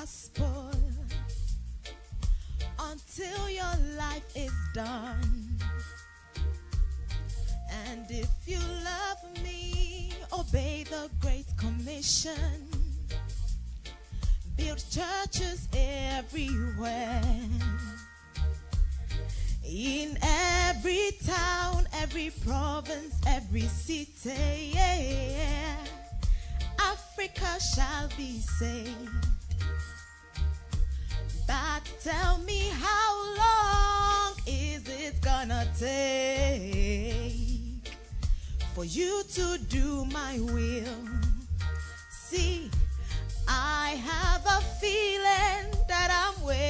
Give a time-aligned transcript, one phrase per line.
[0.00, 0.70] Gospel
[2.90, 5.58] until your life is done.
[7.86, 12.66] And if you love me, obey the Great Commission.
[14.56, 17.20] Build churches everywhere.
[19.62, 25.76] In every town, every province, every city, yeah,
[26.78, 29.39] Africa shall be saved.
[32.02, 37.34] Tell me how long is it gonna take
[38.74, 41.08] for you to do my will?
[42.10, 42.70] See,
[43.46, 46.60] I have a feeling that I'm waiting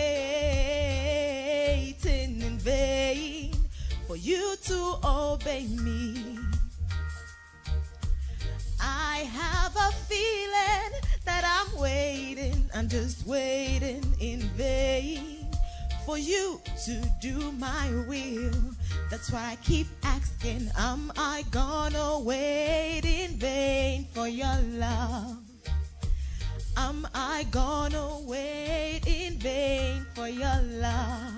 [2.42, 3.54] in vain
[4.06, 6.38] for you to obey me.
[8.80, 11.09] I have a feeling
[11.40, 15.46] that I'm waiting, I'm just waiting in vain
[16.04, 18.52] for you to do my will.
[19.10, 25.38] That's why I keep asking, am I gonna wait in vain for your love?
[26.76, 31.32] Am I gonna wait in vain for your love?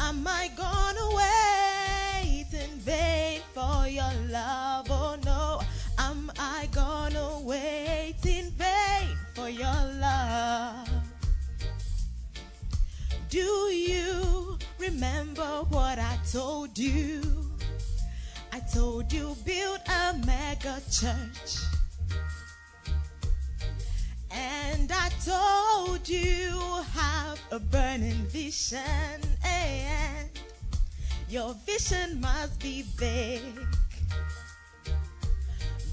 [0.00, 4.86] Am I gonna wait in vain for your love?
[4.90, 5.60] Oh no,
[5.98, 7.89] am I gonna wait
[9.50, 10.88] your love?
[13.28, 17.22] Do you remember what I told you?
[18.52, 21.58] I told you build a mega church.
[24.30, 26.60] And I told you
[26.94, 30.28] have a burning vision and
[31.28, 33.42] your vision must be big.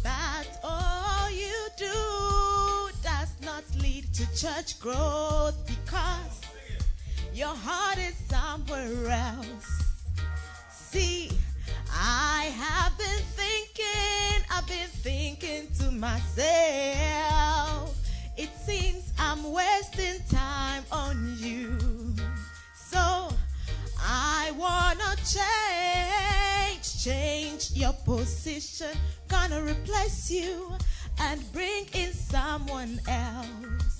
[0.04, 2.47] But all you do
[4.18, 6.42] to church growth because
[7.36, 9.84] your heart is somewhere else.
[10.72, 11.30] See,
[11.94, 17.96] I have been thinking, I've been thinking to myself.
[18.36, 21.78] It seems I'm wasting time on you.
[22.74, 23.30] So
[24.00, 28.98] I wanna change, change your position.
[29.28, 30.76] Gonna replace you
[31.20, 33.97] and bring in someone else.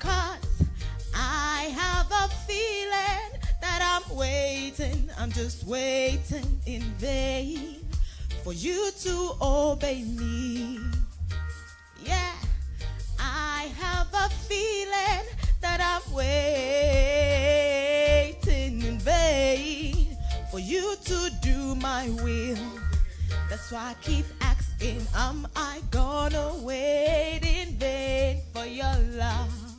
[0.00, 0.64] Cause
[1.14, 7.84] I have a feeling that I'm waiting, I'm just waiting in vain
[8.42, 10.80] for you to obey me.
[12.02, 12.32] Yeah,
[13.18, 15.26] I have a feeling
[15.60, 16.30] that I'm waiting
[18.80, 20.16] in vain
[20.50, 22.56] for you to do my will.
[23.50, 29.69] That's why I keep asking, am I gonna wait in vain for your love?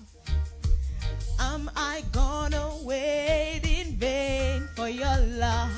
[1.41, 5.71] Am I gonna wait in vain for your love?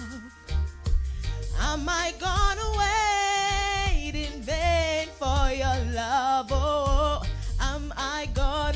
[1.57, 6.47] Am I gonna wait in vain for your love?
[6.51, 7.23] Oh,
[7.61, 8.72] am I gonna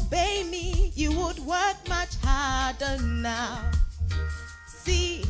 [0.00, 0.92] obey me.
[0.94, 3.70] You would work much harder now.
[4.66, 5.24] See,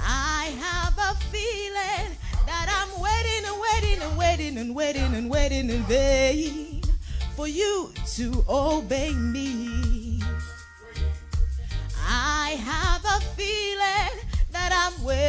[0.00, 2.16] I have a feeling
[2.46, 6.82] that I'm waiting and waiting and waiting and waiting and waiting in vain
[7.36, 10.20] for you to obey me.
[12.06, 14.18] I have a feeling
[14.50, 15.20] that I'm waiting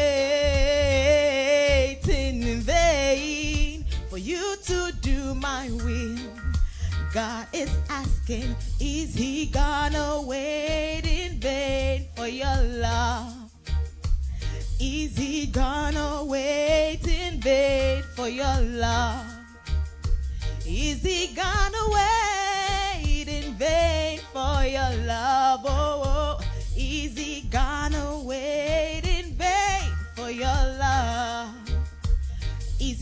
[2.44, 6.40] in vain for you to do my will.
[7.13, 13.52] God is asking, is he gonna wait in vain for your love?
[14.80, 19.25] Is he gonna wait in vain for your love?
[20.66, 25.66] Is he gonna wait in vain for your love?
[25.66, 26.11] Oh, oh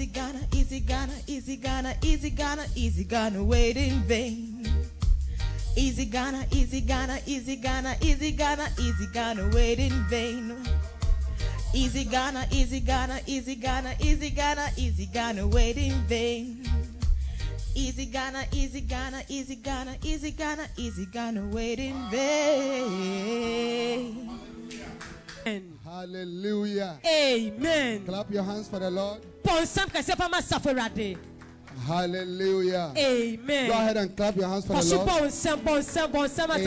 [0.10, 4.68] gonna, he gonna, he gonna, he gonna, he gonna wait in vain?
[5.76, 10.58] He gonna, he gonna, he gonna, he gonna, he gonna wait in vain?
[11.72, 16.64] He gonna, he gonna, he gonna, he gonna, he gonna wait in vain?
[17.74, 23.50] He gonna, he gonna, he gonna, he gonna, he gonna wait in vain?
[25.84, 27.00] Hallelujah.
[27.06, 28.06] Amen.
[28.06, 29.22] Clap your hands for the Lord.
[29.44, 31.18] Ponsam kɛseɛ pa ma safo Awurade.
[31.86, 32.92] Hallelujah.
[32.98, 33.68] Amen.
[33.70, 35.10] Go ahead and clap your hands for the Lord.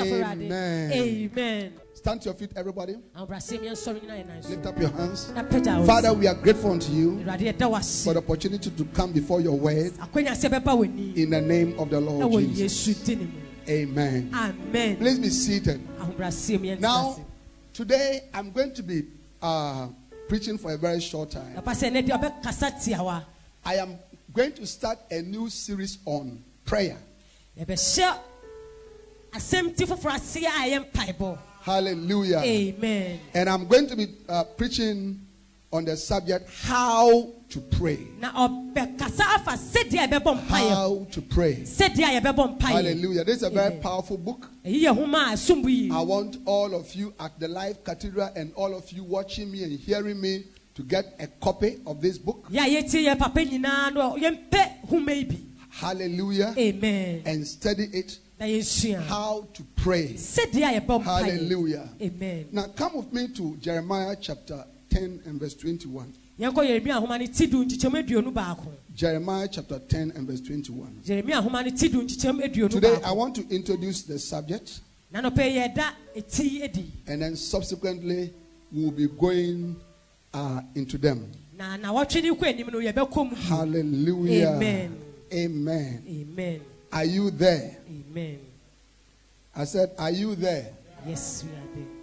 [0.00, 0.92] Amen.
[0.92, 1.72] Amen.
[1.94, 2.96] Stand to your feet, everybody.
[3.16, 4.48] Ahobrɛaseɛ mi nsɔre nyina yɛ nan so.
[4.48, 5.28] Lift up your hands.
[5.34, 8.70] Na pagya wo Father, we are grateful unto you Awurade yɛda wo for the opportunity
[8.70, 11.16] to come before your word Akwanya sɛ bɛba w'ani.
[11.16, 12.88] in the name of the Lord Jesus.
[12.88, 13.72] Yesu din mu.
[13.72, 14.30] Amen.
[14.34, 14.96] Amen.
[14.96, 15.80] Please be seated.
[15.98, 17.16] Ahobrɛaseɛ mi yɛntena Now.
[17.72, 19.04] Today I'm going to be
[19.40, 19.88] uh,
[20.28, 21.54] preaching for a very short time.
[21.54, 23.22] Papa sɛ ɛnɛ deɛ ɔbɛkasa tia wa.
[23.64, 23.98] I am
[24.32, 26.98] going to start a new series on prayer.
[27.58, 28.18] Yɛbɛhyɛ
[29.32, 31.38] asɛm ti foforɔ ase a ɛyɛ mpaebɔ.
[31.62, 32.38] Hallelujah.
[32.38, 33.20] Amen.
[33.34, 35.20] And I'm going to be uh, preaching
[35.72, 37.98] on the subject how to pray.
[38.18, 40.68] Na ɔbɛkasa afa sɛdeɛ yɛbɛbɔ mpaeɛ.
[40.70, 41.56] How to pray.
[41.56, 42.72] Sɛdeɛ yɛbɛbɔ mpaeɛ.
[42.72, 43.24] Hallelujah.
[43.24, 44.48] This is a very powerful book.
[44.64, 45.92] Èyí yẹ homa a ẹ̀sùn bu yìí.
[45.92, 49.64] I want all of you at the live cathedral and all of you watching me
[49.64, 50.44] and hearing me
[50.74, 52.46] to get a copy of this book.
[52.50, 55.36] Yà yẹ ti yẹ papa nyinaa no yẹn mpẹ homa yi bi.
[55.68, 56.54] Hallelujah.
[56.56, 57.22] Amen.
[57.26, 58.98] And study it Na yẹn sua.
[59.02, 60.14] how to pray.
[60.16, 61.30] Sẹ́díẹ̀ a yẹ bọ̀ mpa yẹ.
[61.32, 61.88] Hallelujah.
[62.00, 62.46] Amen.
[62.50, 66.14] Now come with me to Jeremiah chapter 10 and verse 21.
[66.38, 68.66] Yẹn kọ Yeremia ahoma ni ti du nkyekyɛmu aduonu baako.
[68.94, 71.00] Jeremiah chapter 10 and verse 21.
[71.04, 74.80] Yeremia ahoma ni ti du nkyekyɛmu aduonu Today I want to introduce the subject
[75.12, 76.90] Nanɔpɛ yɛ da eti edi.
[77.06, 78.32] and then subsequently
[78.72, 79.76] we'll be going
[80.32, 81.30] uh, into them.
[81.56, 83.36] Na na wɔtwe ne kɔ anim no yɛ bɛ.
[83.36, 84.54] Hallelujah.
[84.56, 84.98] Amen.
[85.32, 86.02] Amen.
[86.08, 86.60] Amen.
[86.92, 87.76] Are you there?
[87.88, 88.38] Amen.
[89.54, 90.72] I said, Are you there?
[91.06, 92.01] Yes, we are there.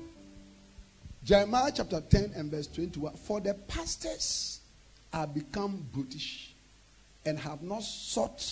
[1.30, 3.14] Jeremiah chapter 10 and verse 21.
[3.14, 4.62] For the pastors
[5.14, 6.56] are become brutish
[7.24, 8.44] and have not sought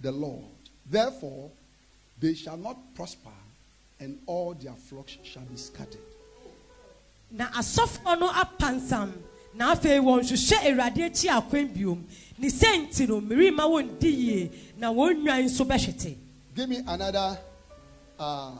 [0.00, 0.44] the Lord.
[0.88, 1.50] Therefore,
[2.20, 3.34] they shall not prosper,
[3.98, 5.98] and all their flocks shall be scattered.
[7.32, 9.10] na asɔfoɔ no apansam
[9.54, 12.04] na afei wɔn hwehwɛ awurade akyi akwan biom
[12.38, 16.16] ne sɛ nti no mmerima wɔn di yie na wɔn nwan nso bɛhwete
[16.54, 17.36] Give me another
[18.16, 18.52] uh,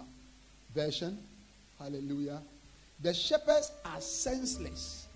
[0.75, 1.17] version.
[1.79, 2.43] Hallelujah.
[3.01, 5.07] The shepherds are senseless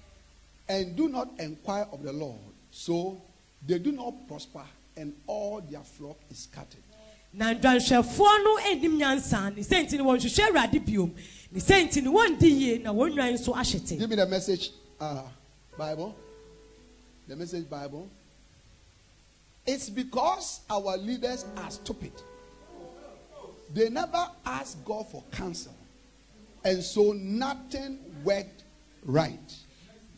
[0.69, 2.39] and do not inquire of the Lord.
[2.71, 3.21] So
[3.67, 4.65] they do not prosper,
[4.97, 6.83] and all their flock is scattered.
[7.33, 11.15] na ndwanhwɛfoɔ no anim nyansa ne sɛ nti no wɔn hwehwɛ awurade biom
[11.53, 14.27] ne sɛ nti no wɔn di yie na wɔn nwan nso ahwete Give me the
[14.27, 15.23] message uh,
[15.79, 16.17] Bible.
[17.29, 18.11] The message Bible.
[19.65, 22.13] It's because our leaders are stupid.
[23.73, 25.75] They never ask God for counsel.
[26.65, 28.65] And so nothing worked
[29.05, 29.55] right.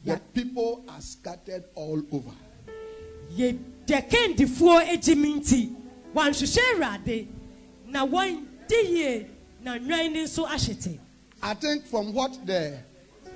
[0.05, 2.33] The people are scattered all over.
[3.37, 5.75] yɛ deɛ kendifoɔ agyi mi nti
[6.15, 7.27] wɔnhwehwɛ awurade
[7.87, 9.27] na wɔn di yie
[9.63, 10.99] na nnwan no nso ahyete
[11.43, 12.79] I think from what the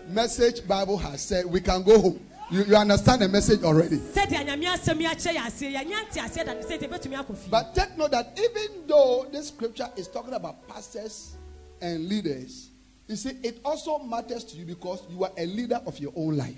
[0.08, 2.20] message Bible has said, we can go home.
[2.50, 3.96] You, you understand the message already.
[3.96, 7.24] sɛdeɛ nyame asɛm yi akyerɛ yɛ aseɛ yɛnyɛ nte aseɛ da ne sɛ nti yɛbɛtumi
[7.24, 11.36] akɔ fie But take note that even though this scripture is talking about pastors
[11.80, 12.70] and leaders,
[13.08, 16.36] you see, it also matters to you because you are a leader of your own
[16.36, 16.54] life.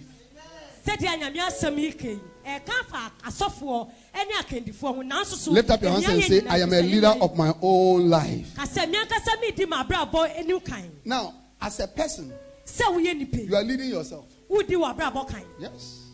[0.86, 5.70] sɛdeɛ nyame asɛm yi ka yi ɛka fa asɔfoɔ ne akandifoɔ ho nanso so Lift
[5.70, 8.54] up your hands and say, I am a leader of my own life.
[8.56, 12.32] ka sɛ meankasa medi m'abrabɔ anim kan Now, as a person,
[12.64, 14.26] sɛ woyɛ nipa you are leading yourself.
[15.58, 16.04] Yes.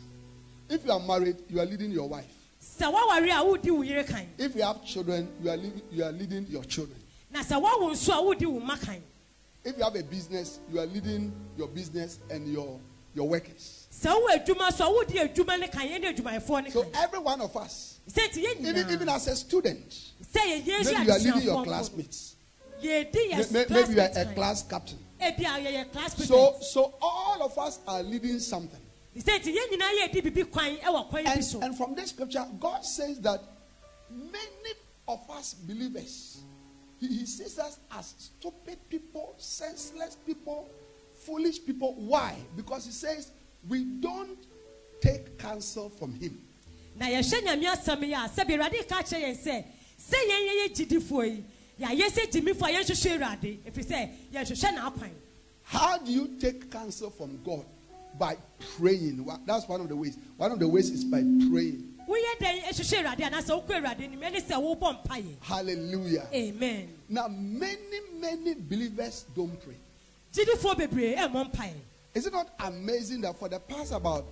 [0.68, 2.26] If you are married, you are leading your wife.
[2.60, 6.02] sɛ woaware a wodi wo yere kan If you have children, you are, leading, you
[6.04, 6.98] are leading your children.
[9.64, 12.78] If you have a business, you are leading your business and your,
[13.14, 13.86] your workers.
[13.90, 17.18] sɛ wowɔ adwuma so a wodi adwuma ne kan yɛne adwumayɛfoɔ ne So kan every
[17.20, 21.42] one of us, sɛ nti yɛn even, even as a student, maybe you are leading
[21.42, 22.36] your classmates.
[22.82, 24.98] yɛdi May- yɛ may- Maybe you are a class captain.
[25.20, 28.80] ebi a yɛyɛ class So, so all of us are leading something.
[29.16, 32.46] sɛ nti yɛn nyinaa yɛdi bibi kwan ɛwɔ kwan bi And, and from this scripture,
[32.60, 33.40] God says that
[34.10, 34.74] many
[35.08, 36.38] of us believers,
[37.08, 40.68] he, he sees us as stupid people, senseless people,
[41.14, 41.94] foolish people.
[41.94, 42.36] Why?
[42.56, 43.30] Because He says
[43.68, 44.38] we don't
[45.00, 46.40] take counsel from Him.
[46.96, 49.64] na yɛhwɛ nyame asɛm yi a sɛbi awurade ka kyerɛ yɛn sɛ
[49.98, 51.44] sɛ yɛn yɛyɛ gyidifoɔ yi
[51.80, 55.10] yɛayɛ sɛ gyimifoɔ a yɛnhwehwɛ awurade ɛfiri sɛ yɛhwehwɛ n'akwan
[55.64, 57.64] How do you take counsel from God?
[58.18, 58.36] By
[58.76, 59.26] praying.
[59.46, 60.16] That's one of the ways.
[60.36, 61.93] One of the ways is by praying.
[62.08, 66.28] Woyɛ dɛn hwehwɛ awurade anaasɛ wokɔ awurade anim ɛne sɛ wobɔ mpayɛ Hallelujah.
[66.32, 69.76] amen Now, many, many believers don't pray.
[70.32, 71.74] gyidifoɔ bebree ɛmmɔ mpayɛ
[72.14, 74.24] Is it not amazing that for the past about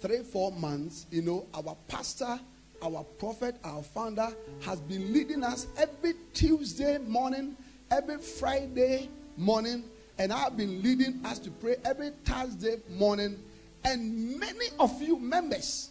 [0.00, 2.38] three, four months, you know, our pastor,
[2.82, 4.28] our prophet, our founder
[4.60, 7.54] has been leading us every Tuesday morning,
[7.90, 9.84] every Friday morning,
[10.18, 13.38] and I've been leading us to pray every Thursday morning.
[13.84, 15.90] And many of you members,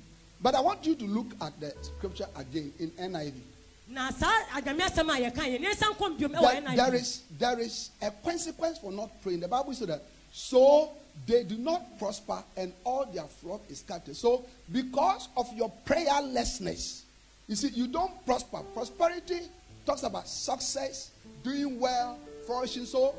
[0.41, 3.33] But I want you to look at the scripture again in NIV.
[3.91, 7.21] na saa anyame asɛm a yɛka yɛ ne nsa nkɔm biom ɛwɔ There, there is
[7.37, 9.41] there is a consequence for not praying.
[9.41, 10.91] The Bible said that so
[11.27, 14.15] they do not prosper and all their flock is scattered.
[14.15, 17.01] So because of your prayerlessness,
[17.47, 18.59] you see, you don't prosper.
[18.73, 19.41] Prosperity
[19.85, 21.11] talks about success,
[21.43, 22.85] doing well, flourishing.
[22.85, 23.13] So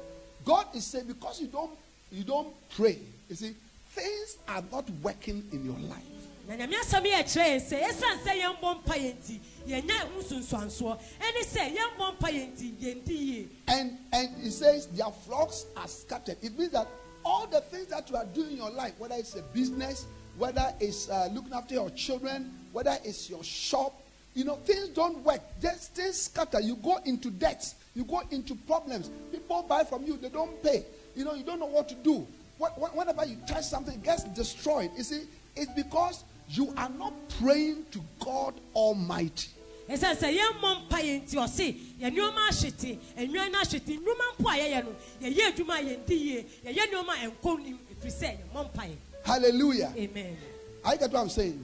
[0.45, 1.73] God is saying because you don't
[2.11, 2.99] you don't pray,
[3.29, 3.55] you see,
[3.91, 6.12] things are not working in your life.
[6.49, 10.99] Na asɛm yɛ kyerɛ yɛn sɛ ɛsiane sɛ yɛmbɔ mpa yɛn nti yɛnya ho nsunsuansoɔ
[11.21, 15.89] ɛne sɛ yɛmbɔ mpa yɛn nti yɛndi yie And and it says their flocks are
[15.89, 16.37] scattered.
[16.43, 16.89] It means that
[17.25, 20.07] all the things that you are doing in your life, whether it's a business,
[20.37, 23.95] whether it's uh, looking after your children, whether it's your shop,
[24.35, 25.41] you know, things don't work.
[25.61, 26.61] Just things scatter.
[26.61, 27.73] You go into debt.
[27.95, 29.11] You go into problems.
[29.31, 30.85] People buy from you, they don't pay.
[31.15, 32.27] You know, you don't know what to do.
[32.59, 34.91] What, what, whenever you touch something, it gets destroyed.
[34.97, 35.23] You see,
[35.55, 39.49] it's because you are not praying to God Almighty.
[39.89, 44.49] ɛsiane sɛ yɛmmɔ mpa yɛn nti ɔse yɛn nneɔma ahyete nnwan no ahyete nnwuma mpo
[44.49, 48.39] a yɛyɛ no yɛyɛ adwuma a yɛndi yie yɛyɛ nneɔma a ɛnkɔ nim ɛfiri sɛ
[48.39, 49.93] yɛmmɔ mpa yɛn Hallelujah.
[49.97, 50.37] amen
[50.85, 51.61] I get what I'm saying.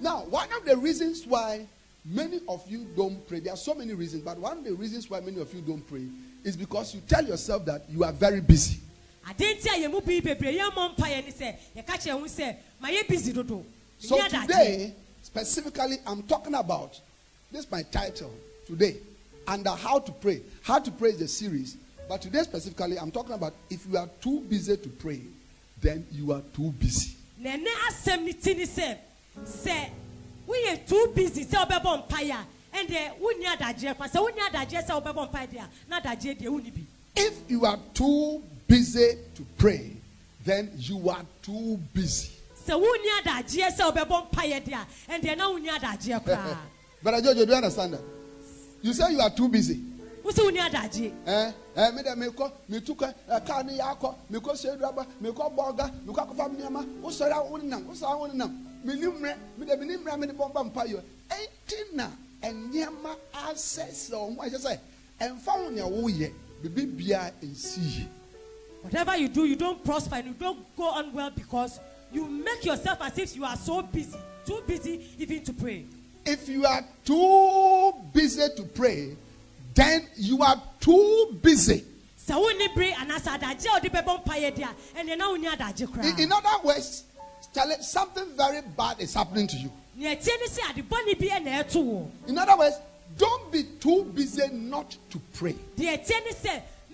[0.00, 1.66] Now, one of the reasons why
[2.04, 5.10] many of you don't pray, there are so many reasons, but one of the reasons
[5.10, 6.06] why many of you don't pray
[6.42, 8.80] is because you tell yourself that you are very busy.
[9.26, 12.24] adeɛ nti a yɛn mu bi bebree yɛmmɔ mpa yɛn ne sɛ yɛka kyerɛ ho
[12.26, 13.64] sɛ ma yɛ busy dodo
[13.98, 17.00] So today, specifically, I'm talking about
[17.50, 18.32] this is my title
[18.66, 18.96] today
[19.46, 20.42] under uh, how to pray.
[20.62, 21.76] How to pray is the series,
[22.08, 25.20] but today specifically, I'm talking about if you are too busy to pray,
[25.80, 27.14] then you are too busy.
[27.38, 28.96] na ɛne asɛm ne ti ne sɛ
[29.44, 29.90] sɛ
[30.48, 34.86] woyɛ too busy sɛ wobɛbɔ mpaeɛ a ɛndeɛ uh, wonni adagyeɛ kwa sɛ wonni adagyeɛ
[34.86, 36.80] sɛ wobɛbɔ mpaeɛ deɛ a na adagyeɛ deɛ wonni bi
[37.14, 39.90] If you are too busy to pray,
[40.44, 42.35] then you are too busy.
[42.66, 46.58] Sɛ wonni adagyeɛ sɛ wobɛbɔ mpaeɛ deɛ a ɛndeɛ na wonni adagyeɛ koraa
[47.02, 48.00] Brother Jojo, do you understand that?
[48.82, 49.80] You say you are too busy.
[50.24, 53.14] wo sɛ wonni adagyeɛ Eh, eh, me de me kɔ, me tu kɔ,
[53.46, 57.00] car ne yɛ akɔ, me kɔ Seduaba, me kɔ Bɔga, me kɔ akɔfa me nneɛma,
[57.02, 58.26] wo sɔre a wo nenam, wo sɔre a wo.
[58.84, 61.02] Me ni mmerɛ, me de me ni mmerɛ me de bɔ mpa mpa yɛ.
[61.30, 62.08] Enti na
[62.42, 64.78] nneɛma asɛsɛ wɔn ho ahyɛ sɛ
[65.20, 66.32] ɛnfa ho nea woyɛ
[66.62, 68.08] bibi bia nsi yie
[68.82, 71.80] Whatever you do, you don't prosper and you don't go on well because
[72.12, 75.84] you make yourself as if you are so busy, too busy even to pray.
[76.24, 79.16] if you are too busy to pray
[79.74, 81.84] then you are too busy.
[82.26, 86.04] Sɛ wonni bere anaasɛ adagye a wode bɛbɔ mpayɛ di a ɛneɛ na wonni adagye
[86.04, 87.04] in, in other words
[87.80, 89.70] something very bad is happening to you.
[89.94, 92.76] Nea ɛtie ne sɛ ade bɔne bi ɛna ɛto wɔ in other words
[93.16, 95.54] don't be too busy not to pray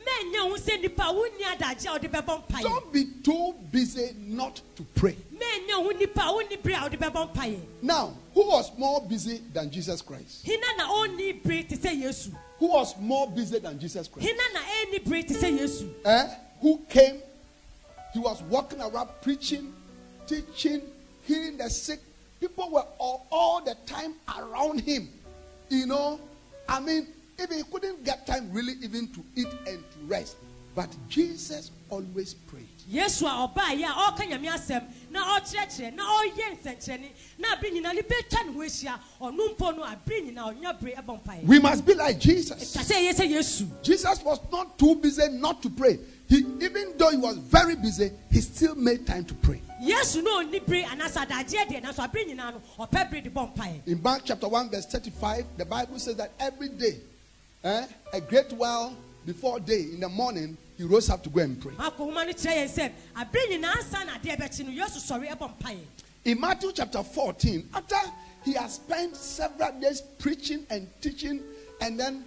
[0.05, 2.63] deɛ ɛtie ne sɛ mɛnyɛ ho sɛ nnipa a wonni adagye a wode bɛbɔ mpayɛ
[2.63, 5.17] don't be too busy not to pray.
[5.35, 9.43] Mɛnyɛ ho nnipa a wonni bere a wode bɛbɔ mpayɛ now who was more busy
[9.53, 10.45] than jesus christ?
[10.45, 14.29] Hena na ɔnni bere te sɛ yesu who was more busy than jesus christ?
[14.29, 16.29] Hena na ɛnni bere te sɛ yesu eh,
[16.61, 17.21] who came,
[18.13, 19.73] he was walking around preaching,
[20.27, 20.81] teaching,
[21.25, 22.01] healing the sick.
[22.41, 25.09] People were all, all the time around him.
[25.69, 26.21] You know,
[26.69, 27.07] I mean,
[27.43, 30.37] even he couldn't get time really even to eat and to rest.
[30.75, 32.67] But Jesus always prayed.
[32.91, 37.09] yesu a ɔbaeɛ a ɔreka nyame asɛm na ɔkyerɛkyerɛ na ɔyɛ nsɛnkyerɛnne
[37.39, 40.95] na abere nyinaa ne bɛtwa ne ho ahyia ɔno mpo no abere nyinaa ɔnya bere
[40.95, 42.75] ɛbɔ mpaeɛ We must be like Jesus.
[42.75, 45.99] ɛtwa sɛ sɛ yesu Jesus was not too busy not to pray.
[46.27, 49.61] He, even though he was very busy, he still made time to pray.
[49.83, 53.55] yesu na ɔnni bere anaasɛ adagyeɛ deɛ nanso abere nyinaa no ɔpɛ bere de bɔ
[53.55, 57.01] mpaeɛ In Mark chapter 1, verse 35, the Bible says that every day,
[57.65, 61.61] eh, a great while before day in the morning, he rose up to go and
[61.61, 61.73] pray.
[61.73, 65.29] akɔ homa no kyerɛ yɛn sɛ abere nyinaa nsa na adeɛ bɛkye no yesu sɔre
[65.37, 65.79] ɛbɔ mpaeɛ
[66.25, 67.97] In Matthew chapter 14, after
[68.45, 71.41] he has spent several days preaching and teaching
[71.81, 72.25] and then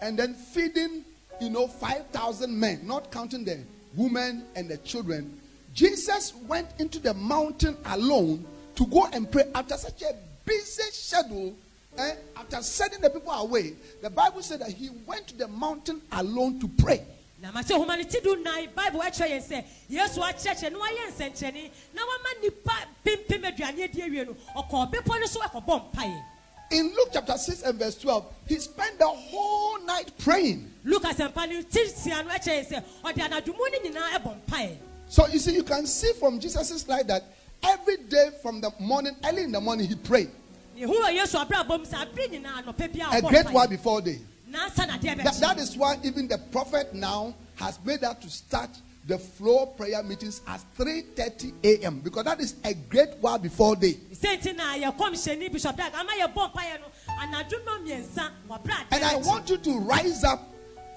[0.00, 1.04] and then feeding,
[1.40, 3.58] you know, 5,000 men, not counting the
[3.96, 5.38] women and the children,
[5.74, 10.14] Jesus went into the mountain alone to go and pray after such a
[10.44, 11.54] busy schedule.
[11.98, 16.00] Eh, after sending the people away, the Bible said that he went to the mountain
[16.12, 17.04] alone to pray.
[17.42, 20.78] na ma sɛ homa no ti do nan bible akyerɛ yɛn sɛ yesu akyerɛkyerɛ na
[20.78, 22.74] wayɛ nsɛnkyerɛnne na wama nnipa
[23.04, 26.22] pempem aduane adi awie no ɔkɔɔ bepɔ no so ɛkɔbɔ mpaeɛ
[26.70, 30.72] In Luke chapter 6 and verse 12, he spent the whole night praying.
[30.84, 34.76] lukas mpa no ti sia no ɛkyerɛ yɛn sɛ ɔde anadwo no nyinaa ɛbɔ mpaeɛ
[35.08, 37.24] So you see, you can see from Jesus' life that
[37.64, 40.30] every day from the morning, early in the morning, he prayed.
[40.82, 44.20] Yehu wɔ yesu abrabɔ mu sɛ abere nyinaa A great while before day.
[44.50, 48.28] nansa na adeɛ That, that is why even the prophet now has made that to
[48.28, 48.70] start
[49.06, 52.00] the flow prayer meetings at 3:30 a.m.
[52.00, 53.94] because that is a great while before day.
[54.12, 56.86] sɛnti na yɛ kɔmhyɛni bishop dag ama yɛbɔ mpaeɛ no
[57.20, 60.48] anadwo no mmiɛnsa wɔbrɛ And I want you to rise up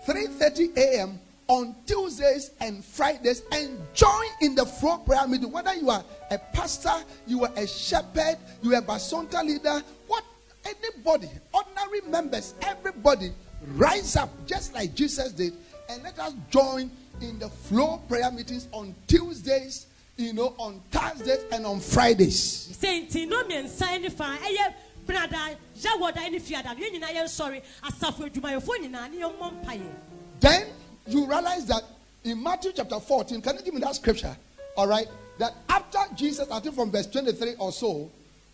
[0.07, 1.19] 3:30 a.m.
[1.47, 5.51] on Tuesdays and Fridays and join in the flow prayer meeting.
[5.51, 6.93] Whether you are a pastor,
[7.27, 10.23] you are a shepherd, you are a basonta leader, what
[10.65, 13.31] anybody, ordinary members, everybody,
[13.75, 15.53] rise up just like Jesus did,
[15.89, 16.89] and let us join
[17.21, 22.75] in the flow prayer meetings on Tuesdays, you know, on Thursdays and on Fridays.
[22.81, 24.73] sɛnti no mmiɛnsa ne fa ɛyɛ
[25.05, 29.91] brada yawɔda ne fiada no yɛn nyinaa yɛnsɔre asafo adwumayɛfoɔ nyinaa ne yɛmmɔ mpaeɛ
[30.39, 30.67] Then
[31.07, 31.83] you realize that
[32.23, 34.35] in Matthew chapter 14, can you give me that scripture?
[34.75, 35.07] All right.
[35.37, 38.09] That after Jesus, I think from verse 23 or so,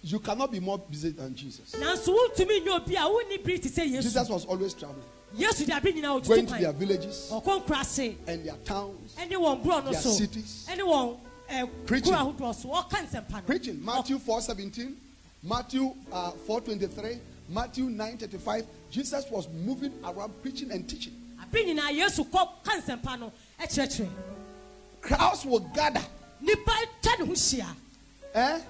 [0.04, 1.74] you cannot be more busy than Jesus.
[1.76, 5.02] nanso wontumi nyɛ obi a wonni bere te sɛ yesu Jesus was always traveling,
[5.36, 9.92] yesu de abere nyinaa going to their villages and their towns, ɛne wɔn borɔ no
[9.92, 11.18] their cities, ɛɛ
[11.86, 12.14] Preaching.
[12.14, 13.84] kuro ahodoɔ so ɔka nsɛmpa no preaching.
[13.84, 14.96] Matthew 4:17,
[15.44, 18.66] Matthew uh, 4:23, Matthew 9:35.
[18.92, 21.14] Jesus was moving around preaching and teaching.
[21.42, 24.10] abere nyinaa yesu kɔ ka nsɛmpa
[25.02, 26.02] Crowds will gather.
[26.42, 27.76] nipa twa ne ho hyia
[28.34, 28.62] Eh?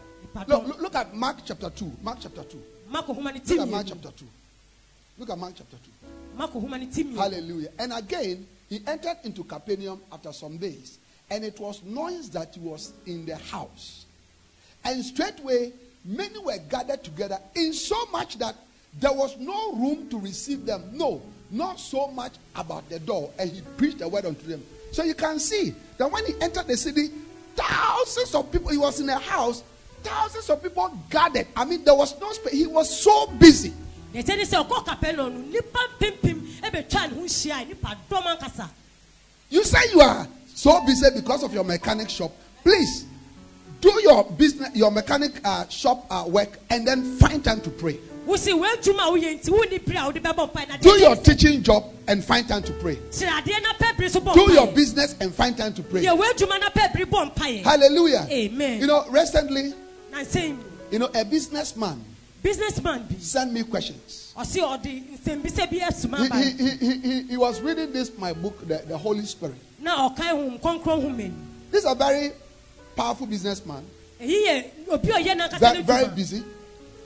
[0.48, 1.92] Look, look, look at Mark chapter 2.
[2.04, 2.62] Mark chapter 2.
[2.90, 4.26] mako homa ne Look at Mark chapter 2.
[5.18, 6.38] Look at Mark chapter 2.
[6.38, 7.70] mako homa ne ti mmienu Hallelujah.
[7.80, 10.98] And again, he entered into Capernaum after some days,
[11.30, 14.06] and it was noise that he was in the house.
[14.84, 18.56] And straightway, many were gathered together, in so much that
[19.00, 20.84] there was no room to receive them.
[20.94, 23.32] No, not so much about the door.
[23.40, 24.64] And he preached the word unto them.
[24.92, 27.10] So you can see that when he entered the city,
[27.56, 29.64] thousands of people, he was in a house,
[30.04, 31.48] thousands of people gathered.
[31.56, 32.54] I mean, there was no space.
[32.54, 33.74] He was so busy.
[34.14, 38.70] yɛkyɛ ne sɛ ɔkɔ kapɛlɔ no nipa pimpim ɛbɛtwa ne ho hyia nipa dɔm ankasa
[39.50, 42.32] You say you are so busy because of your mechanic shop.
[42.64, 43.06] Please
[43.82, 48.00] do your business, your mechanic uh, shop uh, work, and then find time to pray.
[48.26, 51.62] wosi w'adwuma a woyɛ nti wonni pere a wode bɛbɔ mpa na Do your teaching
[51.62, 52.96] job and find time to pray.
[52.96, 56.04] kyerɛ adeɛ na so bɔ Do your business and find time to pray.
[56.04, 58.28] yɛ w'adwuma na pɛ bere bɔ Hallelujah.
[58.32, 58.80] Amen.
[58.80, 59.74] You know, recently,
[60.90, 62.04] you know, a businessman
[62.46, 64.34] businessman bi sent me questions.
[64.38, 68.16] ɔsi ɔde nsɛmbisa bi asoma He, aba he, he, he, he, he was reading this,
[68.20, 69.56] my book, the, the Holy Spirit.
[69.80, 71.32] na ɔkae hom kɔnkrɔn homa mu
[71.72, 72.32] This is a very
[72.96, 73.84] powerful businessman,
[74.22, 76.44] eyi yɛ obi a ɔyɛ n'ankasa very, ne very busy.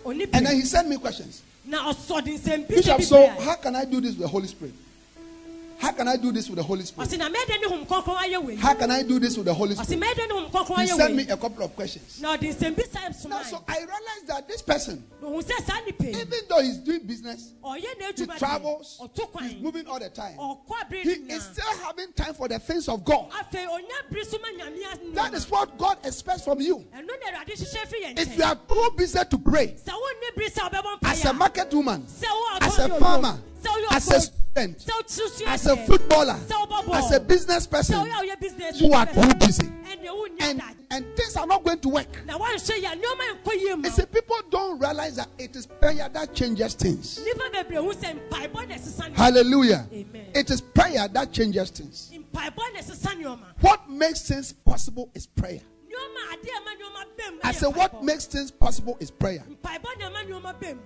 [0.05, 1.41] oni And then he sent me questions.
[1.65, 4.73] na ɔsɔde nsɛmbisa Bishop, bi so how can I do this with the Holy Spirit?
[5.79, 7.09] How can I do this with the Holy Spirit?
[7.09, 9.53] ɔsi na mɛɛdɛ ne hom kɔnkrɔn ayɛ wei How can I do this with the
[9.53, 9.87] Holy Spirit?
[9.87, 12.19] He sent me a couple of questions.
[12.21, 16.09] na ɔde nsɛmbisa Now, so I realized that this person, ohun sɛ saa nipa yi
[16.09, 17.53] even though he's doing business,
[18.17, 19.01] he travels,
[19.41, 20.37] he's moving all the time.
[20.91, 23.31] He is still having time for the things of God.
[23.31, 26.85] afei onya biri so ma nyame as- That is what God expects from you.
[26.93, 30.35] ɛno na awurade hyehyɛ fi yɛn If you are too busy to pray, sɛ wonni
[30.35, 32.05] biri sɛ wobɛbɔ as a market woman,
[32.61, 33.39] as a farmer,
[33.91, 34.85] as a student,
[35.47, 36.37] as a footballer,
[36.93, 39.67] as a business person, woyɛ a woyɛ business you are too busy.
[40.41, 42.25] And, and things are not going to work.
[42.25, 45.65] na woanhwɛ yɛ nneɔma nkɔ yie mu You see, people don't realize that it is
[45.65, 47.19] prayer that changes things.
[47.19, 49.87] nnipa bebree hu sɛ mpaebɔ na ɛsesa nneɔma Hallelujah.
[49.91, 50.25] Amen.
[50.33, 52.11] It is prayer that changes things.
[52.13, 55.59] mpaebɔ na ɛsesa nneɔma What makes things possible is prayer.
[55.59, 59.43] nneɔma adeɛ a ma nneɔma bɛm I say, what makes things possible is prayer.
[59.49, 60.77] mpaebɔ na ɛma nneɔma bɛm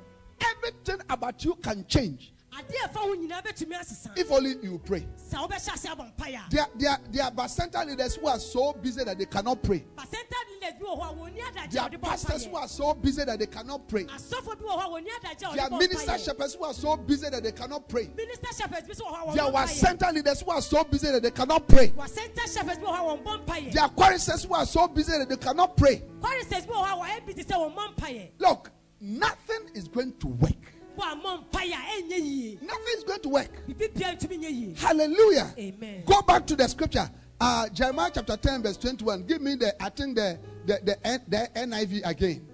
[0.58, 4.80] Everything about you can change adeɛ a ɛfa ho nyinaa bɛtumi asesa if only you
[4.86, 5.06] pray.
[5.18, 9.04] sɛ wobɛhyɛ ase abɔ mpaeɛ There, there, there are bacenta leaders who are so busy
[9.04, 9.84] that they cannot pray.
[9.96, 13.24] pasenta leaders bi wɔ hɔ a wɔnni adagye There are pastors who are so busy
[13.26, 14.06] that they cannot pray.
[14.06, 16.98] asɔfo bi wɔ hɔ a wɔnni adagye a There are minister shepherds who are so
[16.98, 18.10] busy that they cannot pray.
[18.16, 20.52] minister shepherds bi so wɔ hɔ a There wɔn were bɔ mpaeɛ center leaders who
[20.52, 21.90] are so busy that they cannot pray.
[21.90, 24.66] wɔ center shepherds bi wɔ hɔ a wɔn bɔ mpaeɛ There are choristers who are
[24.66, 26.04] so busy that they cannot pray.
[26.22, 30.14] choristers bi wɔ hɔ a wɔyɛ busy sɛ wɔn bɔ mpaeɛ Look, nothing is going
[30.20, 30.52] to work.
[30.98, 33.68] Bɔ a mɔ mpaeɛ a ɛnyɛ yie Nothing is going to work.
[33.68, 35.54] bibi bia ntumi nyɛ yie Hallelujah.
[35.58, 37.10] amen Go back to the scripture.
[37.40, 39.24] Uh, Jeremiah chapter 10, verse 21.
[39.24, 42.48] Give me the, I think the, the, the, the NIV again.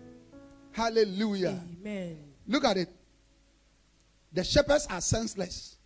[0.72, 1.60] Hallelujah.
[1.82, 2.90] amen Look at it.
[4.34, 5.78] The shepherds are senseless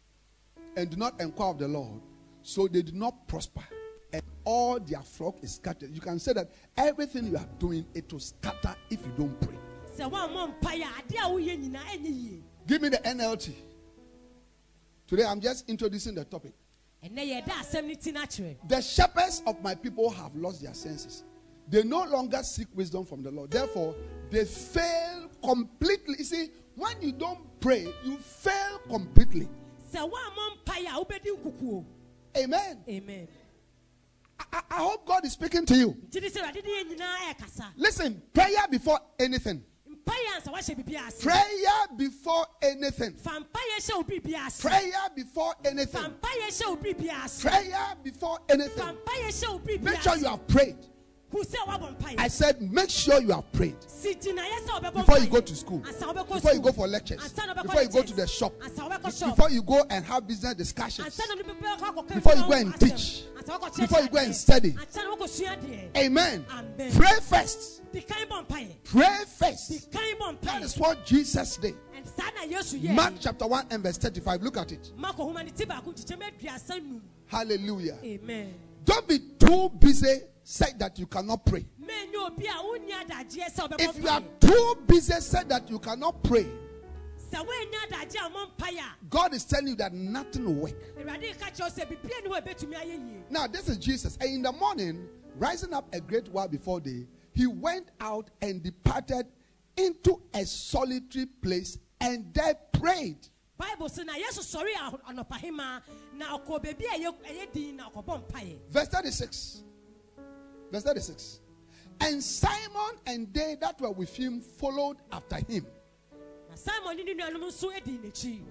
[0.76, 2.02] and do not inquire of the Lord,
[2.42, 3.62] so they do not prosper,
[4.12, 5.94] and all their flock is scattered.
[5.94, 9.56] You can say that everything you are doing, it will scatter if you don't pray.
[9.97, 13.53] Sɛ wɔn mɔ mpaeɛ a adeɛ a woyɛ nyinaa ɛnyɛ yie Give me the NLT.
[15.08, 16.53] Today I'm just introducing the topic.
[17.03, 20.73] ɛnɛ yɛ da asɛm ne ti n'akyerɛ The shepherds of my people have lost their
[20.73, 21.23] senses.
[21.67, 23.51] They no longer seek wisdom from the Lord.
[23.51, 23.95] Therefore,
[24.29, 26.15] they fail completely.
[26.17, 29.47] You see, when you don't pray, you fail completely.
[29.93, 31.86] sɛ wɔn mɔ mpaeɛ a wobɛdi
[32.36, 32.84] Amen.
[32.89, 33.27] amen
[34.51, 35.91] I, I- hope God is speaking to you.
[36.10, 39.63] nti de sɛ awurade de yɛ nyinaa ɛkasa Listen, prayer before anything.
[40.06, 43.13] Mpaeɛ ansa wahyɛ biribi ase Prayer before anything.
[43.13, 46.02] fa mpaeɛ hyɛ wo biribi ase Prayer before anything.
[46.02, 48.84] mpaeɛ hyɛ wo biribi ase Prayer before anything.
[48.84, 50.78] mpaeɛ hyɛ wo biribi Make sure you have prayed.
[51.34, 53.76] Hu sɛ wabɔ mpaeɛ I said, make sure you have prayed.
[53.88, 57.48] si gyinaeɛ sɛ wobɛbɔ Before you go to school, before you go for lectures, Ansa
[57.48, 59.36] na wobɛkɔ before you go to the shop, Ansa wobɛkɔ shop.
[59.36, 62.43] before you go and have business discussions, Ansa na wode bɛbɛ akɔ akɔka Before you
[62.43, 63.24] go and teach.
[63.78, 64.72] Before you go and study.
[64.74, 65.98] Ansa na wokɔsua adeɛ.
[65.98, 66.46] Amen.
[66.93, 67.91] Pray first.
[67.91, 68.76] Di kan bɔ mpaeɛ.
[68.84, 69.91] Pray first.
[69.91, 71.76] That is what Jesus did.
[71.96, 72.93] And saa na Yesu yɛɛ.
[72.93, 74.43] Mark chapter 1 and verse 35.
[74.43, 74.91] Look at it.
[74.96, 77.02] Marko homa ne ti baako nkyekyɛmu aduasa num.
[77.26, 77.98] Hallelujah.
[78.04, 78.54] Amen.
[78.86, 81.65] Don't be too busy said that you cannot pray.
[81.82, 85.79] Menye obi a wonni adagyeɛ sɛ wobɛbɔ If you are too busy said that you
[85.79, 86.47] cannot pray,
[87.32, 90.73] Sɛ woannya adagyeɛ a mmɔ mpaeɛ a, God is telling you that nothing will work.
[90.97, 93.23] Awurade ka kyerɛ wo sɛ biribiara ni hɔ a ɛbɛtumi ayɛ yie.
[93.29, 94.17] Now, this is Jesus.
[94.19, 98.62] And in the morning, rising up a great while before day, he went out and
[98.62, 99.27] departed
[99.77, 103.27] into a solitary place and there prayed.
[103.58, 104.73] bible sɛ na yesu sɔre
[105.08, 105.23] a na
[106.38, 109.63] ɔkɔ baabi a ɛyɛ ɛyɛ din na ɔkɔbɔ mpaeɛ Verse 36.
[110.73, 111.39] Verse 36.
[112.01, 115.67] And Simon and they that were with him followed after him.
[116.49, 118.41] na simon ne ne nuanom nso adi n'akyi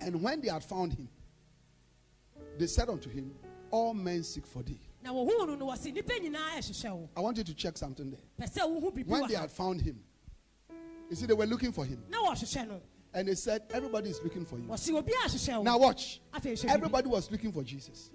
[0.00, 1.08] And when they had found him,
[2.56, 3.32] they said unto him,
[3.72, 4.80] All men seek for thee.
[5.02, 8.10] na wɔhuu no no wɔse nnipa nyinaa ɛhyehyɛ wo I want you to check something
[8.12, 8.20] there.
[8.46, 9.98] pɛ sɛ wohu biribi When they had found him,
[11.10, 12.00] you see, they were looking for him.
[12.08, 12.80] na wɔhyehyɛ no
[13.12, 14.66] And they said, Everybody is looking for you.
[14.68, 16.20] wɔse obi a ahyehyɛ wo Now, watch.
[16.68, 18.10] Everybody was looking for Jesus.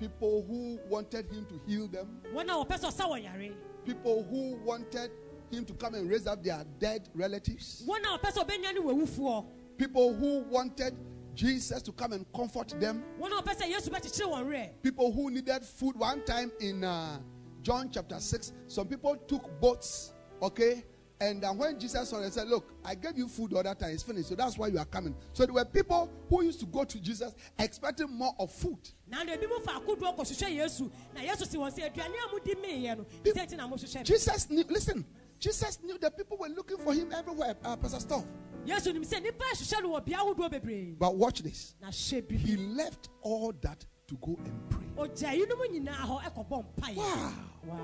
[0.00, 2.90] Na obi ahyehyɛ yesu People who wanted him to heal them, wɔn a wɔpɛ sɛ
[2.92, 3.54] ɔsa wɔ yare
[3.84, 5.10] people who wanted
[5.50, 8.80] him to come and raise up their dead relatives, wɔn a wɔpɛ sɛ ɔbɛnya ne
[8.80, 9.46] wɔwufoɔ
[9.78, 10.94] people who wanted
[11.34, 15.12] Jesus to come and comfort them, wɔn a wɔpɛ sɛ yesu bɛkyekyere wɔn werɛ people
[15.12, 15.96] who needed food.
[15.96, 17.18] One time in uh,
[17.62, 20.84] John chapter 6, some people took boats, okay?
[21.18, 23.90] And uh, when Jesus saw it, said, Look, I gave you food the other time,
[23.90, 24.28] it's finished.
[24.28, 25.14] So that's why you are coming.
[25.32, 28.78] So there were people who used to go to Jesus expecting more of food.
[29.08, 32.32] na na ebi mu fa akodoɔ kɔhyehyɛ yesu na yesu si wɔn sɛ aduane a
[32.32, 35.04] modi meeɛ no sɛ ti na mohyehyɛ me Jesus knew, listen,
[35.38, 38.24] Jesus knew the people were looking for him everywhere, uh, Pastor Stuff.
[38.66, 41.74] yesu nim sɛ nnipa ahyehyɛ no wɔ bea ahodoɔ bebree But watch this.
[41.80, 44.84] na hyɛ bi He left all that to go and pray.
[45.08, 47.32] ɔgya yinom nyinaa hɔ ɛkɔbɔ mpaeɛ Wow.
[47.64, 47.78] Wow.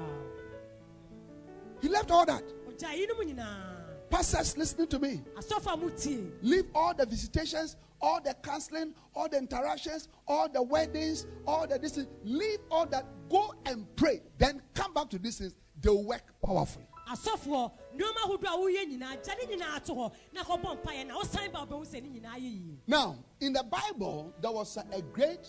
[1.81, 2.42] He left all that.
[2.73, 3.79] Ɔgya yinom nyinaa
[4.11, 5.23] Pastors, listening to me.
[5.37, 10.63] asɔfo a motie Leave all the visitations, all the counseling, all the interactions, all the
[10.63, 11.99] weddings, all the this.
[12.23, 13.07] Leave all that.
[13.31, 14.21] Go and pray.
[14.37, 15.55] Then come back to these things.
[15.81, 16.85] They'll work powerfully.
[17.11, 21.15] asɔfoɔ nneɛma ahodoɔ a woyɛ nyinaa gya ne nyinaa to hɔ na kɔbɔ mpaeɛ na
[21.19, 24.85] wosan ba wobɛhu sɛ ne nyinaa yɛ yie Now, in the Bible, there was a,
[24.93, 25.47] a great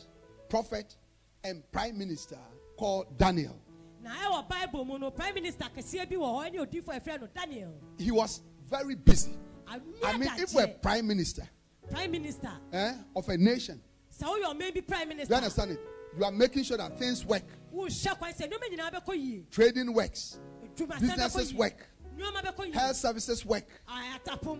[0.49, 0.95] prophet
[1.43, 2.37] and prime minister
[2.77, 3.59] called Daniel.
[4.03, 7.21] Na ɛwɔ bible mu no prime minister kɛseɛ bi wɔ hɔ ɛne odiifo a ɛfrɛ
[7.21, 7.73] no daniel.
[7.97, 9.33] He was very busy.
[10.03, 11.47] I mean, if we're prime minister
[11.89, 12.51] prime minister.
[12.71, 13.81] eh, of a nation,
[14.19, 15.79] sɛ woyɛ ɔman bi prime you understand it?
[16.17, 19.45] You are making sure that things work, wohyɛ kwan sɛ nneɛma nyinaa bɛkɔ yie.
[19.49, 20.37] Trading works,
[20.75, 21.87] businesses work,
[22.17, 22.73] nneɛma bɛkɔ yie.
[22.73, 23.65] Health services work,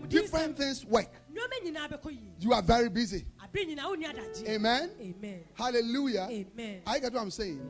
[0.08, 1.12] different things work.
[1.32, 2.32] nneɛma nyinaa bɛkɔ yie.
[2.40, 3.24] You are very busy.
[3.42, 4.48] abere nyinaa wonni adagye.
[4.48, 4.90] Amen.
[5.00, 5.44] amen.
[5.54, 6.28] Hallelujah.
[6.30, 6.82] amen.
[6.86, 7.60] I get what I'm saying.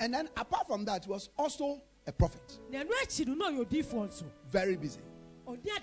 [0.00, 2.58] And then apart from that, he was also a prophet.
[2.70, 5.00] na ɛno akyi no na ɔyɛ odiifoɔ nso Very busy.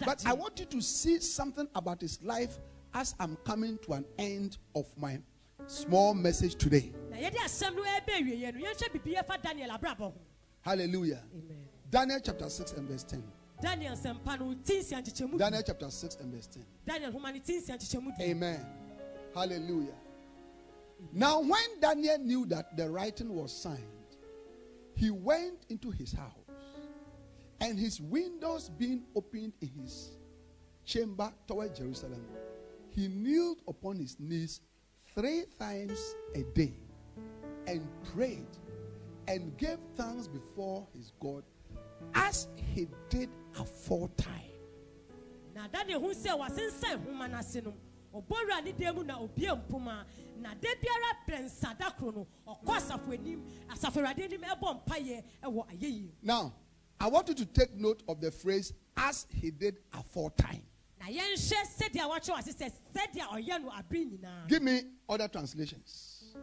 [0.06, 2.60] But I want you to see something about his life
[2.94, 5.20] as I'm coming to an end of my
[5.68, 6.92] small message today.
[7.10, 10.14] na yɛde asɛm no ɛbɛ awieɛ no yɛnhwɛ biribi yɛfa daniel abrabɔ ho
[10.62, 11.24] Hallelujah.
[11.34, 13.24] amen Daniel chapter 6 and verse 10.
[13.62, 16.66] daniel sɛmpa no ti nsia nkyekyɛmu Daniel chapter 6 and verse 10.
[16.86, 18.66] daniel homa no ti nsia nkyekyɛmu di Amen.
[19.34, 19.96] Hallelujah.
[21.12, 23.84] Now, when Daniel knew that the writing was signed,
[24.96, 26.32] he went into his house,
[27.60, 30.18] and his windows being opened in his
[30.86, 32.26] chamber toward Jerusalem,
[32.90, 34.62] he kneeled upon his knees
[35.16, 36.74] three times a day
[37.68, 38.48] and prayed
[39.28, 41.44] and gave thanks before his God
[42.14, 44.42] as he did aforetime.
[50.42, 54.86] Na da biara da koro no ɔkɔ asafo anim asafo awurade anim ɛbɔ
[55.44, 56.54] ɛwɔ ayɛyie Now,
[57.00, 60.64] I want you to take note of the phrase as he did aforetime.
[61.00, 66.34] na sɛdeɛ wakyerɛ wase sɛ sɛdeɛ ɔyɛ no abere nyinaa Give me other translations.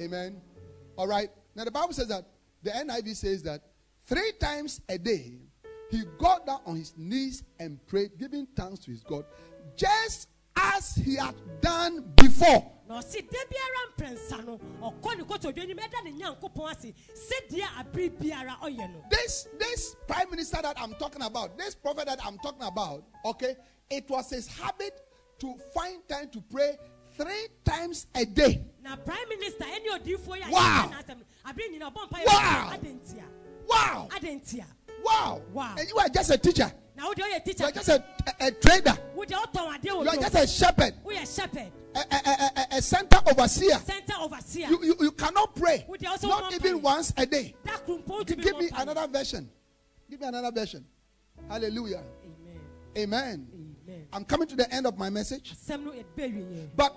[0.00, 0.40] Amen.
[0.96, 1.30] All right.
[1.54, 2.24] Now, the Bible says that
[2.62, 3.62] the NIV says that
[4.04, 5.38] three times a day
[5.90, 9.24] he got down on his knees and prayed, giving thanks to his God,
[9.76, 12.70] just as he had done before.
[12.92, 17.66] Na ɔse da biara mprɛnsa no ɔkɔ ne kotodwe anim ɛda ne nyankopɔn ase sɛdeɛ
[17.80, 22.24] abere biara ɔyɛ no This this prime minister that I'm talking about, this prophet that
[22.24, 23.56] I'm talking about, okay,
[23.90, 25.00] it was his habit
[25.38, 26.76] to find time to pray
[27.16, 28.64] three times a day.
[28.82, 30.90] na prime minister ɛne odiifoɔ yi a Wow.
[30.90, 31.92] yɛka n'asɛm no abere nyinaa
[33.68, 34.08] Wow.
[34.08, 34.08] Wow!
[35.04, 35.42] Wow!
[35.52, 35.74] Wow.
[35.78, 36.70] And you are just a teacher.
[37.02, 38.04] You teacher are just a,
[38.40, 38.96] a, a trader.
[39.14, 43.18] wode ɔtɔn adeɛ You are just a shepherd, woyɛ shepherd a, a, a, a- center
[43.30, 43.78] overseer.
[43.78, 45.84] center overseer You, you, you cannot pray,
[46.22, 47.54] not even once a day.
[48.26, 49.50] Give me another version.
[50.10, 50.84] Give me another version.
[51.48, 52.02] Hallelujah.
[52.96, 53.46] amen
[53.86, 54.06] Amen.
[54.12, 55.54] I'm coming to the end of my message.
[55.54, 56.96] asɛm no ɛbɛ wieɛ But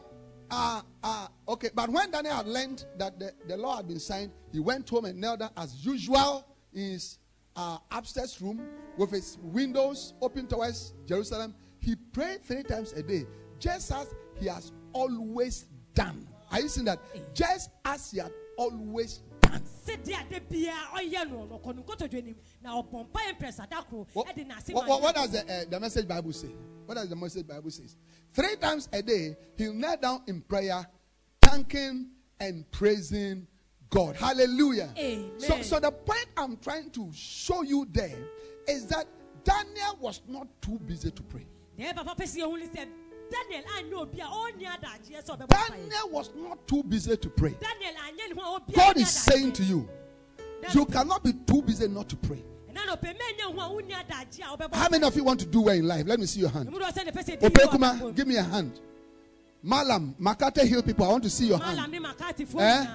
[0.52, 4.32] uh, uh, okay, but when Daniel had learned that the, the law had been signed,
[4.52, 7.18] he went home and knelt down as usual in his
[7.56, 8.62] uh, upstairs room
[8.98, 11.56] with his windows open towards Jerusalem.
[11.80, 13.26] He prayed three times a day,
[13.60, 16.28] just as he has always done.
[16.52, 17.00] Are you seeing that?
[17.34, 19.62] Just as he had always done.
[19.86, 23.82] sɛdeɛ ade biara ɔyɛ no no ɔkɔ no nkotodwe anim na ɔbɔ mpaeɛ mprɛnsa da
[23.84, 26.50] koro What, what, what, what does the, uh, the message Bible say?
[26.86, 27.96] What does the message Bible says?
[28.32, 30.86] Three times a day, he'll kneel down in prayer,
[31.42, 33.48] thanking and praising
[33.96, 34.16] God.
[34.18, 34.90] Hallelujah.
[34.98, 35.32] Amen.
[35.38, 38.18] So, so the point I'm trying to show you there
[38.68, 39.06] is that
[39.46, 41.46] Daniel was not too busy to pray.
[41.80, 42.88] deɛ papa pɛ si ehun ni sɛ
[43.32, 47.56] daniel anyɛ obi a ɔnni adagyeɛ sɛ ɔbɛbɔ Daniel was not too busy to pray.
[47.60, 49.88] daniel anyɛ ne ho a obi a God is saying to you,
[50.74, 52.44] you cannot be too busy not to pray.
[52.70, 55.24] ɛna na ɔpɛ mɛ nyɛ ho a wonni adagyeɛ a ɔbɛbɔ How many of you
[55.24, 56.06] want to do well in life?
[56.08, 56.68] Let me see your hand.
[56.68, 58.80] emu dɔ sɛ ne pɛ sɛ di yi wɔ Opekuma, give me a hand.
[59.62, 61.92] Malam, Makate Hill people, I want to see your hand.
[61.92, 62.86] ne makati fo Eh?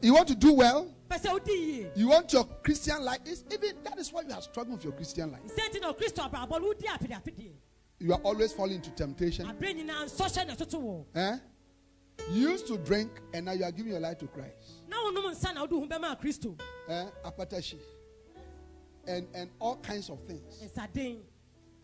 [0.00, 0.94] You want to do well?
[1.10, 3.20] pɛ sɛ odi yie You want your Christian life?
[3.26, 5.42] It's even that is why you are struggling with your Christian life.
[5.46, 7.52] sɛnti na kristo abrabɔ no wodi apedeapedeɛ
[7.98, 9.46] You are always falling into temptation.
[9.46, 11.38] abere nyinaa nsɔhyɛ na ɛtoto wɔ Eh?
[12.30, 14.82] You used to drink and now you are giving your life to Christ.
[14.88, 17.06] na wonom nsa na wode ho bɛma kristo Eh?
[17.24, 17.78] Akpeteshie.
[19.06, 20.62] And and all kinds of things.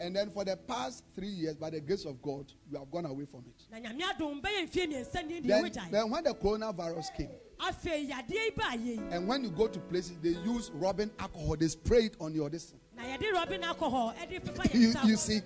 [0.00, 3.04] And then for the past three years, by the grace of God, you have gone
[3.06, 3.64] away from it.
[3.70, 8.08] na nyame adom bɛyɛ mfie mmiɛnsa ne deɛ Then, then when the coronavirus came, afei
[8.10, 11.68] yadeɛ yi baayɛ yi and when you go to places, they use rubbing alcohol, they
[11.68, 12.80] spray it on your distance.
[12.96, 14.14] na yɛde rɔbe no alcohol
[14.72, 15.40] You, you see,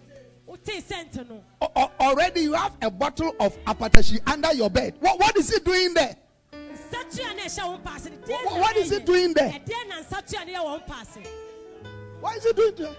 [0.49, 4.95] wotee sɛnt no a- a- already you have a bottle of akpeteshie under your bed.
[5.01, 6.17] What, what is it doing there?
[6.53, 9.51] nsatua na ɛhyɛ wo mpaase no deɛ What- what is it doing there?
[9.51, 11.27] ɛdeɛ na nsatua no yɛ wɔ mpaase
[12.21, 12.97] Why is it doing there?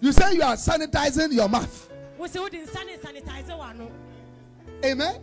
[0.00, 1.90] You say you are sanitizing your mouth.
[2.18, 3.90] wo sɛ wode nsa ne sanitize
[4.84, 5.20] Amen.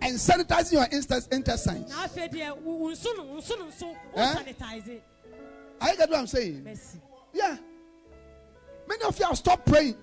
[0.00, 1.90] And sanitizing your intestines.
[1.90, 5.00] na afei deɛ wo wo nso no wo nso no nso wo Eh?
[5.80, 6.64] I get what I'm saying.
[6.64, 6.98] Mercy.
[7.32, 7.56] Yeah.
[8.88, 9.96] Many of you have stopped praying.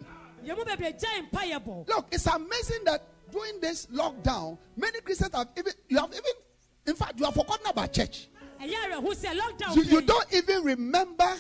[0.46, 5.34] yɛn mu bebree gyae mpayɛ bɔ Look, it's amazing that during this lockdown, many Christians
[5.34, 6.24] have even you have even
[6.88, 8.28] in fact you have forgotten about church.
[8.62, 11.34] ɛyɛ awerɛho sɛ lockdown You, you don't even remember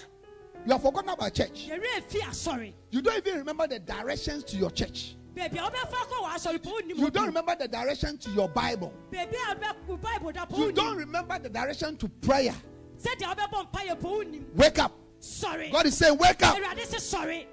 [0.65, 1.67] you have forgotten about church.
[1.69, 5.15] yɛwerɛ fi asɔre You don't even remember the directions to your church.
[5.35, 8.49] Baabi a wobɛfa kɔ wɔ asɔre pɔ wonim You don't remember the direction to your
[8.49, 8.93] Bible.
[9.11, 12.55] baabi a wobɛ- bible da pɔ You don't remember the direction to prayer.
[13.01, 14.93] sɛdeɛ wobɛbɔ mpayɛ pɔ wonim Wake up.
[15.19, 15.69] Sorry.
[15.71, 16.55] God is saying, Wake up.
[16.57, 17.45] sɔre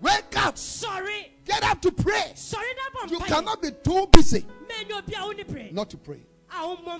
[0.00, 0.58] Wake up.
[0.58, 1.32] Sorry.
[1.44, 2.32] Get up to pray.
[2.34, 2.66] Sorry.
[3.08, 6.20] You cannot be too busy mɛnyɛ obi a wonni bere not to pray.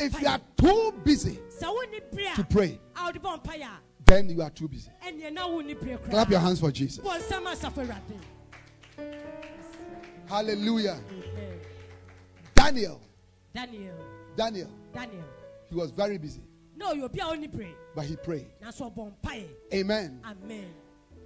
[0.00, 3.78] If you are too busy sɛ wonni bere to pray, a wode bɔ mpayɛ a
[4.06, 4.90] then you are too busy.
[5.06, 7.04] ɛneɛ na wonni bere Clap your hands for Jesus.
[10.28, 11.00] Hallelujah.
[11.10, 11.60] Amen.
[12.54, 13.00] Daniel,
[13.54, 13.94] daniel
[14.36, 15.24] Daniel, daniel
[15.68, 16.40] he was very busy,
[16.78, 18.46] ɔyɛ obi a ɔni bere but he prayed.
[18.62, 20.20] nanso ɔbɔ mpaeɛ Amen.
[20.24, 20.74] amen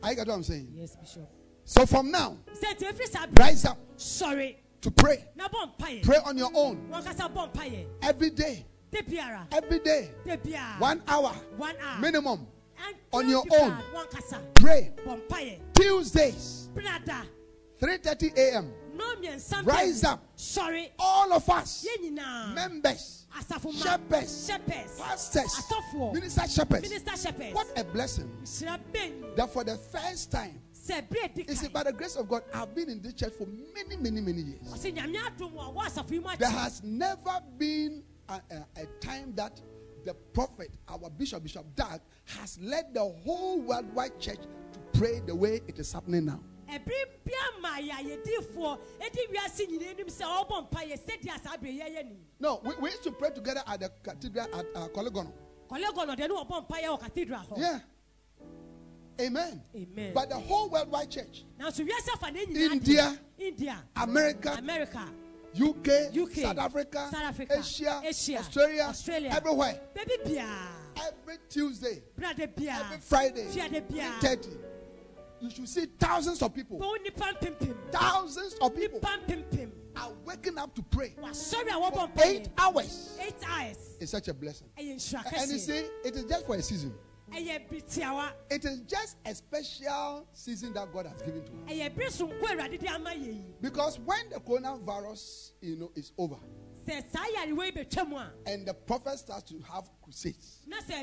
[0.02, 0.72] I got what I'm saying.
[0.76, 1.28] yes bishop
[1.64, 4.58] So from now, sɛ nti efiri saa rise up Sorry.
[4.80, 5.24] to pray.
[5.36, 8.66] na bɔ mpaeɛ Pray on your own wɔn kasa bɔ mpaeɛ every day.
[9.52, 10.10] Every day.
[10.78, 12.46] One hour one hour minimum.
[12.86, 13.76] And on your own.
[14.54, 14.92] Pray.
[15.74, 17.26] Tuesdays, brada
[17.80, 18.72] 3:30 a.m.
[19.64, 20.22] Rise up.
[20.36, 20.90] sɔre.
[20.98, 21.86] All of us,
[22.54, 23.26] members,
[23.76, 25.00] shepherds, shepherds.
[25.00, 25.64] Pastors,
[26.12, 26.82] minister shepherds.
[26.88, 27.54] minister shepherds.
[27.54, 28.30] What a blessing!
[29.36, 33.14] That for the first time, see, by the grace of God, I've been in this
[33.14, 34.62] church for many, many, many years.
[34.72, 38.86] ɔsɛ nyame adum wɔ wɔ asafo yi mu There has never been a, a, a
[39.00, 39.60] time that
[40.04, 44.38] the prophet, our bishop, Bishop Dag, has led the whole worldwide church
[44.72, 46.40] to pray the way it is happening now.
[46.68, 51.72] Ɛbere bia ma yɛ ayɛdifoɔ edi wiase nyinaa anim sɛ ɔbɔ mpaeɛ sɛdeɛ asa abere
[51.78, 55.32] yɛyɛ ni No, we, we used to pray together at the cathedral at uh, Korle-Gonno.
[55.70, 57.78] kɔlɛgɔ no deɛ ne wɔbɔ mpaeɛ wɔ cathedral hɔ Yeah.
[59.20, 59.60] Amen.
[59.74, 65.08] amen But the whole worldwide church, nanso wiase afa ne nyinaa India, india America, america
[65.58, 69.30] UK, UK, South Africa, South Africa, Asia, Asia, Australia, Australia.
[69.30, 69.80] everywhere.
[70.26, 74.67] biara Every Tuesday, brade every Friday, biara 30.
[75.40, 76.78] You should see thousands of people.
[76.78, 79.00] bɛwo nipa mpempem Thousands of people
[79.96, 81.14] are waking up to pray.
[81.18, 83.16] wɔbɔ Eight hours.
[83.20, 84.68] eight hours It's such a blessing.
[84.76, 84.98] And you
[85.58, 86.94] see, it is just for a season.
[87.30, 91.58] It is just a special season that God has given to us.
[91.68, 96.12] ɛyɛ bere sonko awurade de ama yɛ yi Because when the coronavirus, you know, is
[96.18, 96.36] over
[96.88, 100.60] sɛ saa yarewa yi bɛtwa mu a and the prophet starts to have crusades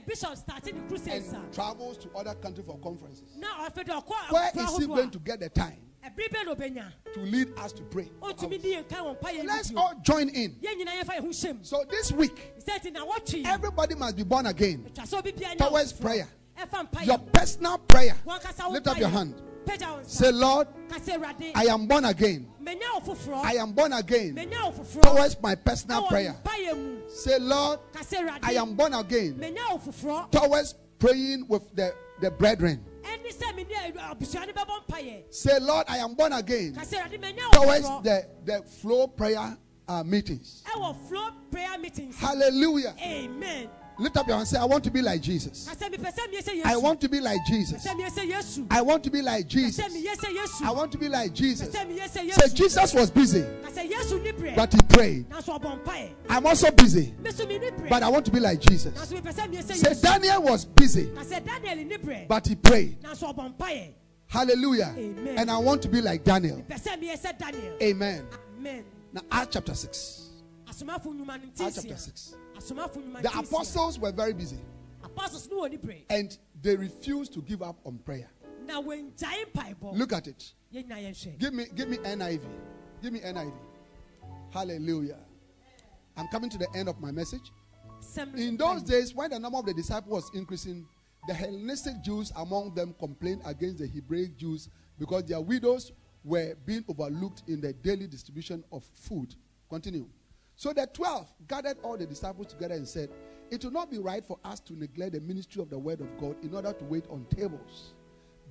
[0.08, 4.32] bishop starte ne crusades and travels to other countries for conferences, na ɔfɛ dɛ ɔkɔ
[4.32, 7.54] where is he going to get the time a ɛbere bɛ na ɔbɛnya to lead
[7.60, 8.10] us to pray?
[8.22, 10.56] ɔntumi di yɛn kan wɔ mpa yɛn Let's all join in.
[10.56, 14.16] yɛn nyinaa yɛfa yɛn ho hyɛm So this week, sɛ ti na wɔtwe everybody must
[14.16, 14.90] be born again.
[14.94, 16.28] atwa sɛ obi bia nya Towards prayer.
[17.04, 18.16] Your personal prayer.
[18.26, 19.42] wɔn kasa wo Lift up your hand.
[19.66, 20.68] Pagya wo nsa Say, Lord,
[21.55, 22.47] I am born again.
[22.61, 26.36] menya wo foforɔ I am born again menya wo foforɔ towards my personal prayer.
[26.43, 27.09] mpa yɛn mu.
[27.09, 27.80] Say, Lord,
[28.43, 32.84] I am born again menya wo foforɔ towards praying with the, the brethren.
[33.03, 36.95] ɛne sɛ mene abusua no bɛbɔ mpa yɛn Say, Lord, I am born again kasa
[36.97, 39.57] awurade menya wo towards the, the flow prayer
[39.88, 40.63] uh, meetings.
[40.68, 42.16] ɛwɔ flow prayer meetings.
[42.18, 42.95] Hallelujah.
[43.01, 45.68] amen Lift up your hand and say, I want to be like Jesus.
[45.70, 47.86] Ka sɛ mepɛ sɛ meyɛ sɛ I want to be like Jesus.
[47.86, 48.68] sɛ meyɛ sɛ Yesu.
[48.70, 49.86] I want to be like Jesus.
[49.86, 50.66] sɛ meyɛ sɛ Yesu.
[50.66, 51.70] I want to be like Jesus.
[51.70, 52.54] sɛ meyɛ sɛ Say, Yesu.
[52.56, 54.56] Jesus was busy, Ka sɛ Yesu ni berɛ.
[54.56, 55.30] but he prayed.
[55.30, 56.10] Nanso ɔbɔ mpaeɛ.
[56.30, 57.89] I'm also busy, Me nso menni berɛ.
[57.89, 58.93] but I want to be like Jesus.
[58.93, 60.02] Nanso mepɛ sɛ Say.
[60.02, 62.28] Daniel was busy, Ka sɛ Daniel ni berɛ.
[62.28, 63.02] but he prayed.
[63.02, 63.93] Nanso ɔbɔ mpaeɛ.
[64.28, 64.93] Hallelujah.
[64.98, 65.38] Amen.
[65.38, 66.58] And I want to be like Daniel.
[66.58, 67.78] Mepɛ sɛ meyɛ Daniel.
[67.82, 68.28] Amen.
[68.58, 68.84] Amen.
[69.14, 70.30] Now, Acts chapter 6.
[70.68, 72.36] Asomafo nnwuma no nti Acts chapter 6.
[72.60, 74.60] The apostles were very busy
[75.03, 76.06] Apostles no wɔ ni berɛ.
[76.10, 78.30] and they refused to give up on prayer.
[78.66, 79.95] Na wɔngyae mpaebɔ.
[79.97, 80.53] Look at it.
[80.72, 82.41] Give me, give me NIV.
[83.01, 83.53] Give me NIV.
[84.51, 85.20] Hallelujah.
[86.18, 87.51] I'm coming to the end of my message.
[88.36, 90.88] In those days, when the number of the disciples was increasing,
[91.28, 95.91] the Hellenistic Jews among them complained against the Hebraic Jews because their widows
[96.24, 99.36] were being overlooked in the daily distribution of food.
[99.70, 100.08] Continue.
[100.56, 103.10] So the twelve gathered all the disciples together and said,
[103.51, 106.18] It will not be right for us to neglect the ministry of the word of
[106.18, 107.93] God in order to wait on tables.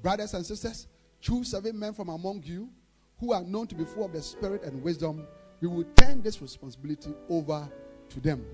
[0.02, 0.86] Brothers and sisters,
[1.20, 2.68] choose seven men from among you
[3.18, 5.26] who are known to be full of the Spirit and wisdom.
[5.61, 7.68] We will turn this responsibility over
[8.11, 8.44] to them.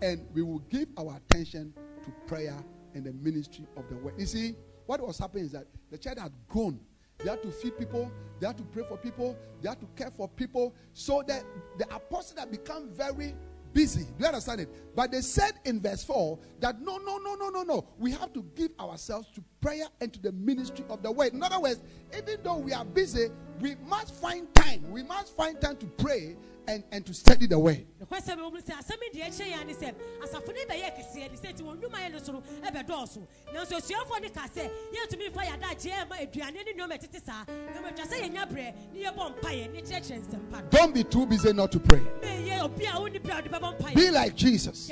[0.00, 1.74] And we will give our attention
[2.04, 2.56] to prayer
[2.94, 4.14] and the ministry of the word.
[4.16, 4.54] You see,
[4.86, 6.78] what was happening is that the church had grown.
[7.18, 10.10] They had to feed people, they had to pray for people, they had to care
[10.10, 10.74] for people.
[10.92, 11.44] So that
[11.78, 13.34] the apostles had become very
[13.72, 14.04] busy.
[14.04, 14.70] Do you understand it?
[14.94, 17.86] But they said in verse 4 that no, no, no, no, no, no.
[17.98, 21.34] We have to give ourselves to prayer and to the ministry of the word.
[21.34, 21.80] In other words,
[22.16, 23.28] even though we are busy,
[23.60, 24.52] we must find
[24.82, 24.90] time.
[24.90, 26.36] We must find time to pray
[26.68, 27.86] and, and to study the word.
[28.02, 30.96] Nokwasɛm a wɔn mu sɛ asɛm yi deɛ ɛkyɛ yɛn ani sɛ asafo no bɛyɛ
[30.98, 33.22] kɛseɛ de sɛ nti wɔn nnwuma yɛ no soro ɛbɛdɔɔso
[33.54, 37.92] nanso asuafoɔ no ka sɛ yɛntumi fa yɛadagye ɛma aduane ne nneɛma ɛtete saa nneɛma
[37.92, 41.52] atwa sɛ yɛnya berɛ ne yɛbɔ mpaeɛ ne kyerɛkyerɛ nsɛmpa no Don't be too busy
[41.52, 42.00] not to pray.
[42.20, 44.88] meyɛ obi a wonni berɛ a wode bɛbɔ mpaeɛ Be like Jesus,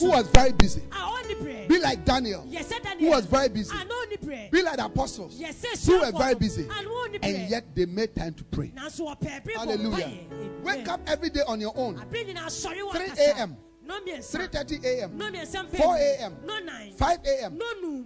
[0.00, 0.80] who was very busy.
[0.90, 2.42] a ɔnni berɛ Be like Daniel,
[2.98, 3.76] who was very busy.
[3.76, 5.38] a na ɔnni berɛ Be like the apostles,
[5.84, 6.64] who were very busy.
[6.64, 8.72] a na wɔnni And yet they made time to pray.
[9.20, 10.10] Nanso wɔpɛ berɛ bɔ Hallelujah.
[10.62, 11.96] Wake up every day on your own.
[11.98, 16.36] abere nyinaa sɔre wɔ 3 a.m., no mmiɛnsa 3:30 a.m., no mmiɛnsa mpɛ 4 a.m.,
[16.44, 17.58] no nine 5 a.m.,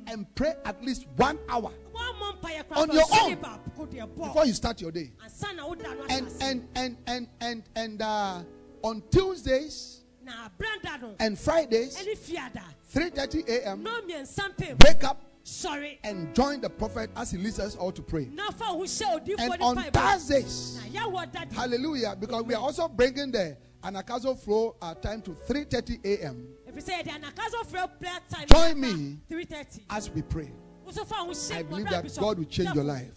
[0.06, 3.36] and pray at least one hour wɔmmɔ mpaeɛ koraa On your own.
[3.36, 4.26] baako deɛ bɔ.
[4.28, 5.12] before you start your day.
[5.24, 8.42] ansa na woda no And and and and and and uh,
[8.82, 12.62] on Tuesdays na branda no and Fridays, ɛne fiada
[12.94, 14.76] 3:30 a.m., no mmiɛnsa mpɛ mu.
[14.86, 18.26] wake up sɔre and join the prophet as he leads us all to pray.
[18.32, 19.76] na fa wo hyɛ odiifoɔ And on.
[19.92, 25.20] Thursdays, na yɛwɔ dade hallelujah, because we are also bringing the Anagkazo flow our time
[25.20, 26.48] to 3:30 a.m.
[26.66, 30.50] ɛfiri sɛ yɛde anakaso frɛ prayer time Join me 330 as we pray.
[30.86, 33.12] woso fa wo hyɛ I believe that God will change your life.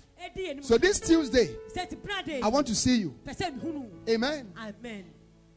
[0.61, 3.15] So this Tuesday, sɛ ti brada I want to see you.
[3.25, 4.51] pɛ sɛ mehunu Amen.
[4.59, 5.05] amen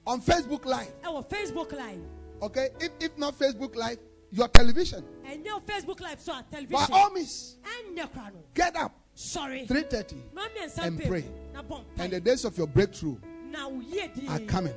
[0.07, 0.93] On Facebook Live.
[1.03, 2.01] ɛwɔ facebook live
[2.43, 2.69] Okay?
[2.81, 3.99] If, if not Facebook Live,
[4.33, 5.05] your television.
[5.27, 6.95] ɛnyɛ facebook live so a By television.
[6.95, 8.93] All means, ɛnyɛ kora no get up.
[9.15, 9.67] Sorry.
[9.67, 11.25] 3:30 na mmiɛnsa and pray.
[11.99, 13.17] and the days of your breakthrough
[13.51, 14.75] na wo yie die are coming.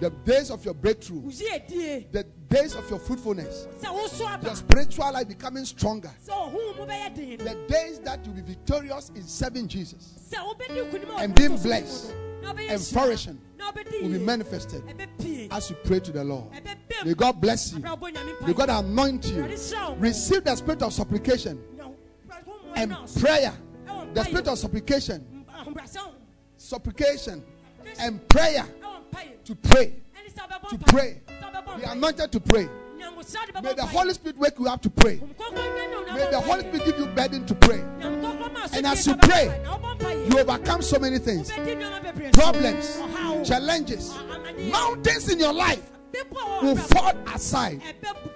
[0.00, 4.54] The days of your breakthrough, wo yie die the days of your fruitfulness, sɛ your
[4.56, 6.10] spiritual life becoming stronger.
[6.26, 10.14] sɛ ɔhom mu bɛyɛ den no The days that you'll be victorious in serving Jesus
[10.30, 13.38] sɛ wobɛdi nkonim a And being blessed mu no, na wobɛyɛ and flourishing
[14.02, 14.82] will be manifested
[15.50, 16.46] as you pray to the Lord.
[17.04, 17.78] May God bless you.
[17.78, 18.52] Abraham bɔ Nyame May.
[18.54, 19.42] God anoint you.
[19.42, 19.94] Awurade hyira wo.
[19.96, 21.94] Receive the spirit of supplication Na wo-
[22.28, 23.52] Awurade ho mmoa and prayer.
[24.14, 25.44] The spirit of supplication,
[26.56, 27.42] supplication,
[27.98, 28.64] and prayer
[29.44, 29.94] to pray.
[30.14, 31.20] Ɛne sɛ wobɛbɔ To pray.
[31.78, 32.68] Be anointed to pray.
[32.98, 33.86] Nyankopɔn de bɛbɔ May the.
[33.86, 35.16] Holy Spirit wake you up to pray.
[35.18, 36.60] Honhom Kronkron nyɛ ne wo na May the Holy.
[36.60, 37.78] Spirit give you burden to pray.
[38.72, 39.60] And as you pray.
[40.00, 41.52] You overcome so many things
[42.32, 42.98] problems,
[43.46, 44.14] challenges,
[44.70, 45.90] mountains in your life
[46.62, 47.82] will fall aside.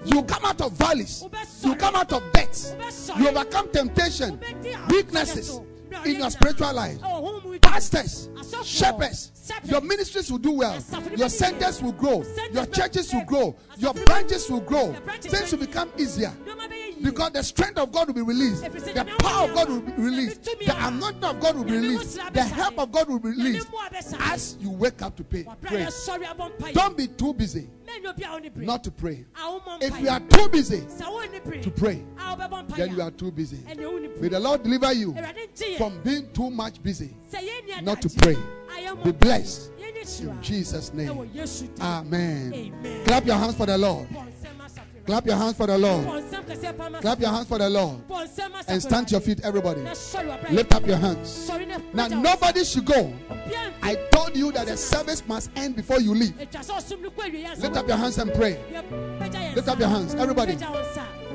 [0.04, 1.24] You come out of valleys,
[1.62, 2.74] you come out of debts,
[3.16, 4.40] you overcome temptation,
[4.88, 5.60] weaknesses
[6.04, 6.98] in your spiritual life.
[7.62, 8.28] Pastors,
[8.62, 9.32] shepherds,
[9.64, 10.78] your ministries will do well,
[11.16, 15.90] your centers will grow, your churches will grow, your branches will grow, things will become
[15.96, 16.32] easier.
[17.05, 17.11] Nneɛma bɛyɛ yie.
[17.11, 20.44] Because the strength of God will be released, the power of God will be released,
[20.44, 23.68] the anointing of God will be released, the help of God will be released
[24.20, 25.46] as you wake up to pray.
[25.62, 25.86] pray.
[26.72, 27.68] Don't be too busy
[28.57, 29.24] not to pray.
[29.80, 30.80] If you are too busy
[31.62, 32.02] to pray,
[32.76, 33.59] then you are too busy.
[34.20, 35.14] May the Lord deliver you
[35.76, 37.16] from being too much busy
[37.82, 38.36] not to pray.
[39.02, 39.70] Be blessed
[40.20, 41.11] in Jesus' name.
[41.80, 42.52] Amen.
[42.55, 43.05] Amen.
[43.05, 44.09] Clap your hands for the Lord.
[45.07, 46.05] Clap your hands for the Lord.
[47.00, 48.00] Clap your hands for the Lord.
[48.68, 49.82] And stand to your feet, everybody.
[50.50, 51.50] Lift up your hands.
[51.92, 53.12] Now, nobody should go.
[53.82, 56.38] I told you that the service must end before you leave.
[56.38, 58.59] Lift up your hands and pray.
[59.55, 60.57] Lift up your hands, everybody.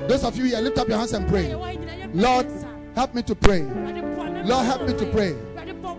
[0.08, 1.54] Those of you here, lift up your hands and pray.
[2.14, 2.48] Lord,
[2.96, 3.62] help me to pray.
[3.62, 5.36] Lord, help me to pray.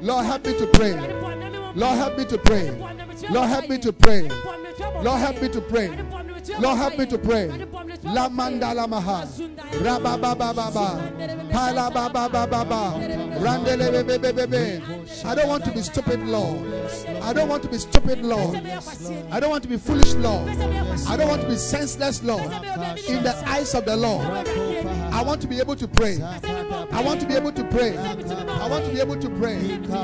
[0.02, 0.92] Lord, help me to pray.
[1.76, 2.70] Lord, help me to pray.
[3.30, 4.28] Lord, help me to pray.
[5.02, 6.19] Lord, help me to pray.
[6.58, 7.48] Lord, help me to pray.
[8.04, 9.24] La mandala maha.
[9.26, 11.00] Mazunda ya- Raba ba ba ba ba.
[11.52, 12.94] Pala ba ba ba ba ba.
[13.40, 14.82] Randele be be be be be.
[15.24, 16.58] I don't want to be stupid, Lord.
[17.22, 18.56] I don't want to be stupid, Lord.
[19.30, 20.48] I don't want to be foolish, Lord.
[20.48, 22.42] I don't want to be senseless, Lord.
[23.08, 24.26] In the eyes of the Lord.
[25.12, 26.18] I want to be able to pray.
[26.92, 27.96] I want to be able to pray.
[27.96, 29.58] I want to be able to pray.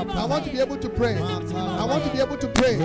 [0.09, 1.17] I want to be able to pray.
[1.17, 2.77] I want to be able to pray.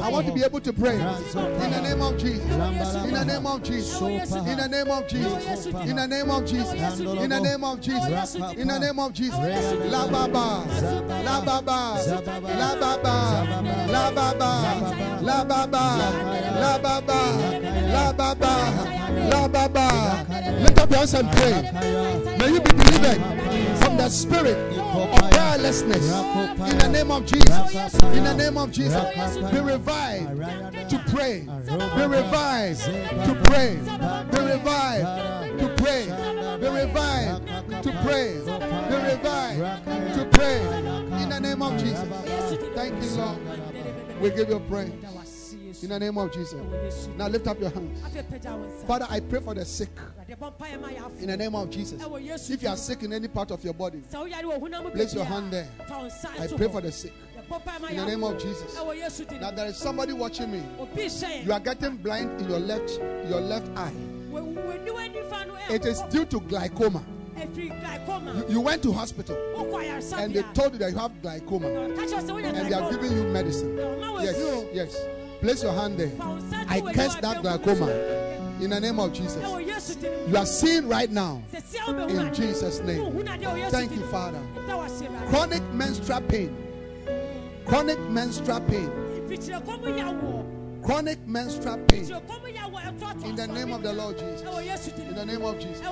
[0.00, 0.94] I want to be able to pray.
[0.98, 2.97] In the name of Jesus.
[3.04, 4.00] In the name of Jesus.
[4.00, 5.66] In the name of Jesus.
[5.66, 7.00] In the name of Jesus.
[7.00, 8.34] In the name of Jesus.
[8.56, 9.38] In the name of Jesus.
[9.90, 10.64] La baba.
[11.24, 11.98] La baba.
[12.58, 13.14] La baba.
[13.88, 14.48] La baba.
[15.22, 15.78] La baba.
[16.58, 17.18] La baba.
[17.92, 18.47] La baba.
[19.48, 21.62] Lift up your hands and pray.
[22.38, 23.20] May you be delivered
[23.78, 26.70] from the spirit of prayerlessness.
[26.70, 27.94] In the name of Jesus.
[28.14, 29.02] In the name of Jesus.
[29.50, 31.46] Be revived to pray.
[31.66, 33.76] Be revived to pray.
[34.30, 36.06] Be revived to pray.
[36.60, 37.46] Be revived
[37.82, 38.40] to pray.
[38.88, 40.58] Be revived to pray.
[41.22, 42.08] In the name of Jesus.
[42.74, 43.38] Thank you, Lord.
[44.20, 44.92] We give you praise.
[45.82, 47.08] In the name of Jesus.
[47.16, 48.00] Now lift up your hands.
[48.02, 48.86] Afei, pagya wo nsa.
[48.86, 49.94] Father, I pray for the sick.
[49.94, 51.20] Awurade, bɔ mpaeɛ ma yɛafo.
[51.20, 52.50] In the name of Jesus.
[52.50, 54.90] If you are sick in any part of your body, Sɛ woyare wɔ honam mu
[54.90, 55.68] Place your hand there.
[55.86, 57.12] fa wo nsa I pray for the sick.
[57.36, 58.74] Yɛbɔ mpaeɛ ma In the name of Jesus.
[59.28, 60.62] Din Now there is somebody watching me.
[61.44, 62.90] You are getting blind in your left
[63.28, 63.92] your left eye.
[64.32, 67.04] Wɔ- w'aniwa nifa no ɛyɛ It is due to glaucoma.
[67.54, 69.36] You, you went to hospital
[70.16, 72.68] and they told you that you have glaucoma Na ɔka kyerɛ wo sɛ wonya and
[72.68, 73.76] they are giving you medicine.
[73.76, 74.96] Na ɔma wo Yes, yes.
[75.40, 76.12] Place your hand there.
[76.68, 77.86] I curse that glaucoma
[78.60, 79.40] in the name of Jesus.
[80.28, 81.42] You are seeing right now
[82.08, 83.24] in Jesus' name.
[83.70, 84.40] Thank you, Father.
[85.28, 86.56] Chronic menstrual pain.
[87.66, 88.90] Chronic menstrual pain.
[90.82, 92.04] Chronic menstrual pain.
[93.24, 94.42] In the name of the Lord Jesus.
[94.98, 95.86] In the name of Jesus.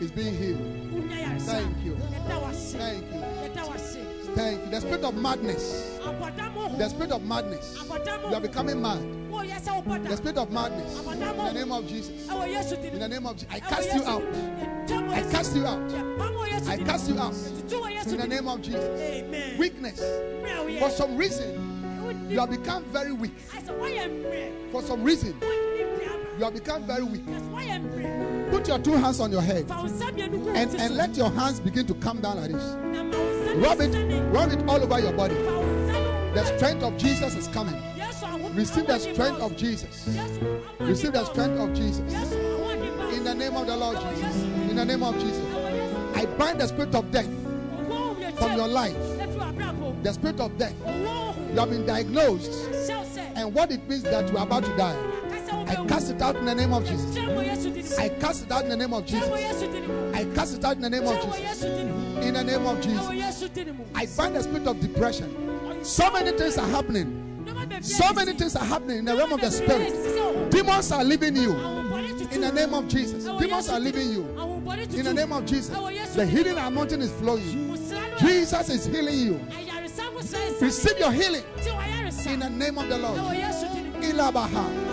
[0.00, 0.60] It's being healed.
[1.40, 1.96] Thank you.
[2.76, 4.05] Thank you.
[4.36, 4.70] Thank you.
[4.70, 5.98] The spirit of madness.
[5.98, 7.78] The spirit of madness.
[8.28, 9.00] You are becoming mad.
[9.30, 11.06] The spirit of madness.
[11.06, 12.28] In the name of Jesus.
[12.28, 13.48] In the name of Jesus.
[13.50, 14.22] I cast you out.
[15.10, 15.90] I cast you out.
[16.68, 17.34] I cast you out.
[18.06, 19.58] In the name of Jesus.
[19.58, 20.00] Weakness.
[20.80, 23.38] For some reason, you have become very weak.
[24.70, 25.34] For some reason,
[26.38, 27.24] you have become very weak.
[28.50, 32.20] Put your two hands on your head and, and let your hands begin to come
[32.20, 32.76] down like this.
[33.56, 35.34] Rub it, rub it all over your body.
[35.34, 37.80] The strength of Jesus is coming.
[38.54, 40.08] Receive the strength of Jesus.
[40.78, 42.00] Receive the strength of Jesus.
[43.12, 44.42] In the name of the Lord Jesus.
[44.42, 45.42] In the name of Jesus.
[46.14, 47.28] I bind the spirit of death
[48.38, 48.96] from your life.
[50.02, 50.74] The spirit of death.
[50.86, 52.68] You have been diagnosed.
[53.34, 54.96] And what it means that you are about to die.
[55.66, 57.98] I cast it out in the name of Jesus.
[57.98, 59.28] I cast it out in the name of Jesus.
[60.14, 61.62] I cast it out in the name of Jesus.
[61.62, 63.35] In the name of Jesus.
[63.94, 65.84] I bind the spirit of depression.
[65.84, 67.22] So many things are happening.
[67.80, 70.50] So many things are happening in the realm of the spirit.
[70.50, 71.52] Demons are leaving you.
[72.32, 73.24] In the name of Jesus.
[73.24, 74.24] Demons are leaving you.
[74.92, 75.74] In the name of Jesus.
[76.14, 77.76] The healing anointing is flowing.
[78.18, 79.40] Jesus is healing you.
[80.60, 81.44] Receive your healing
[82.26, 83.20] in the name of the Lord.
[84.02, 84.86] Ilabaha.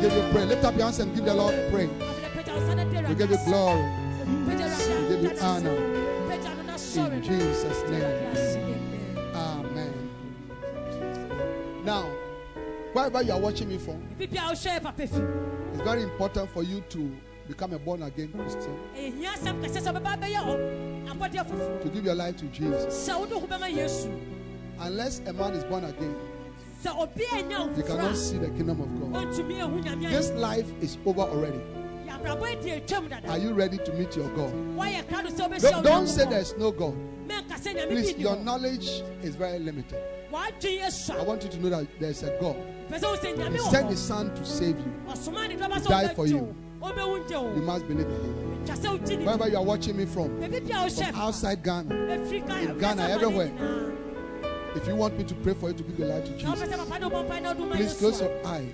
[0.00, 0.46] Give you praise.
[0.46, 1.90] Lift up your hands and give the Lord praise.
[3.08, 3.82] We give you glory.
[4.46, 5.76] We give you honor.
[6.96, 9.30] In Jesus' name.
[9.34, 9.92] Amen.
[11.84, 12.04] Now,
[12.92, 14.32] wherever you are watching me from, it's
[15.82, 17.10] very important for you to
[17.48, 18.76] become a born again Christian.
[21.82, 23.08] To give your life to Jesus.
[24.80, 26.16] Unless a man is born again,
[26.84, 29.32] you cannot see the kingdom of God.
[30.10, 31.60] This life is over already.
[33.28, 34.52] Are you ready to meet your God?
[34.76, 36.96] But don't say there's no God.
[37.88, 40.00] Please, your knowledge is very limited.
[40.32, 42.56] I want you to know that there's a God.
[42.90, 44.92] He sent His Son to save you,
[45.88, 46.54] die for you.
[46.80, 49.24] You must believe in Him.
[49.24, 53.50] Wherever you are watching me from, from outside Ghana, in Ghana, everywhere.
[54.78, 56.76] If you want me to pray for you to give your life to Jesus, sɛ
[56.76, 58.72] papa ne ɔbɔ mpae na ɔde wo ma please close your eyes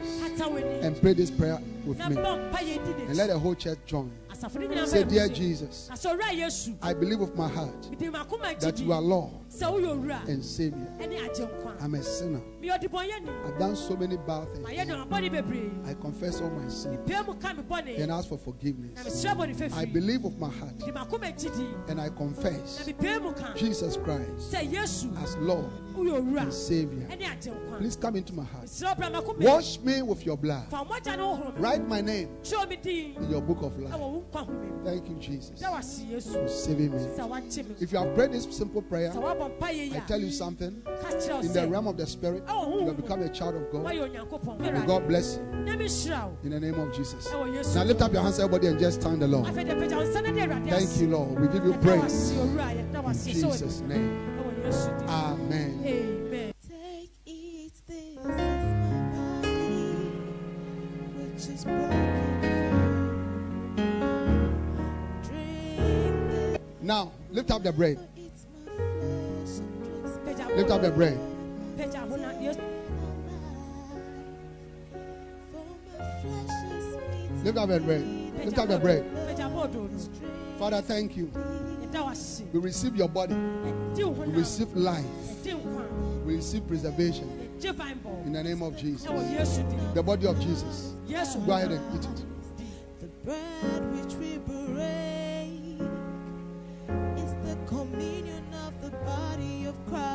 [0.83, 2.17] and pray this prayer with me.
[2.17, 4.13] bɔ mpae yɛ di And let the whole church join.
[4.85, 8.61] Say, Dear Jesus, ka sɛ owura yesu I believe with my heart mede makoma akyi
[8.61, 9.31] that you are Lord
[9.63, 10.87] owura and Savior.
[11.81, 12.43] I'm a sinner.
[12.71, 14.67] I've done so many bad things.
[14.67, 18.29] ne mabɔne bebree I confess all my sins pɛ mu ka me bɔne and ask
[18.29, 19.25] for forgiveness.
[19.75, 20.79] I believe with my heart.
[20.81, 21.67] Mede makoma akyi di.
[21.89, 23.53] And I confess mepɛ mu ka.
[23.55, 27.07] Jesus Christ as Lord and Savior.
[27.11, 27.79] ɛne agye nkwa.
[27.79, 28.65] Please come into my heart.
[28.65, 30.69] mesrɛ wo bra makoma Wash me with your blood.
[30.71, 31.61] fa mogya ne wohoro me.
[31.61, 33.99] Write my name kyerɛ me din in your book of life.
[33.99, 36.33] wo nkwa home mu Thank you, Jesus, sɛ wase yesu.
[36.33, 36.99] for saving me.
[36.99, 37.75] sɛ woakye me.
[37.81, 40.31] If you have prayed this simple prayer, I woabɔ mpaeɛ yi I a tell you
[40.31, 40.83] something.
[40.85, 42.45] ka kyerɛ wo In the realm of the Spirit,
[42.81, 43.85] you have become a child of God.
[44.61, 47.31] May God bless you na mehyira wo in the name of Jesus.
[47.33, 49.47] Now lift up your hands, everybody, and just thank the Lord.
[49.47, 51.41] afei de pagya wo nsa na de awurade Thank you, Lord.
[51.41, 54.11] We give you praise wase owura yɛda in Jesus' name.
[54.39, 55.81] ɛwɔ yesu din Amen.
[55.85, 58.33] amen Take, eat, this is my
[59.43, 59.95] body,
[61.33, 61.91] which is broken
[62.41, 64.15] for you.
[65.25, 67.99] Drink this, Now lift up the bread.
[68.17, 71.19] it's my flesh and drinks pagya Lift up the bread.
[77.45, 78.03] Lift up the bread.
[78.43, 79.05] Lift up the bread.
[80.59, 81.31] Father, thank you.
[82.53, 83.35] We receive your body.
[83.35, 85.05] We receive life.
[86.25, 87.29] We receive preservation
[88.25, 89.07] in the name of Jesus.
[89.93, 90.95] The body of Jesus.
[91.07, 92.25] Go ahead and eat it.
[93.01, 95.81] The bread which we break
[97.19, 100.15] is the communion of the body of Christ.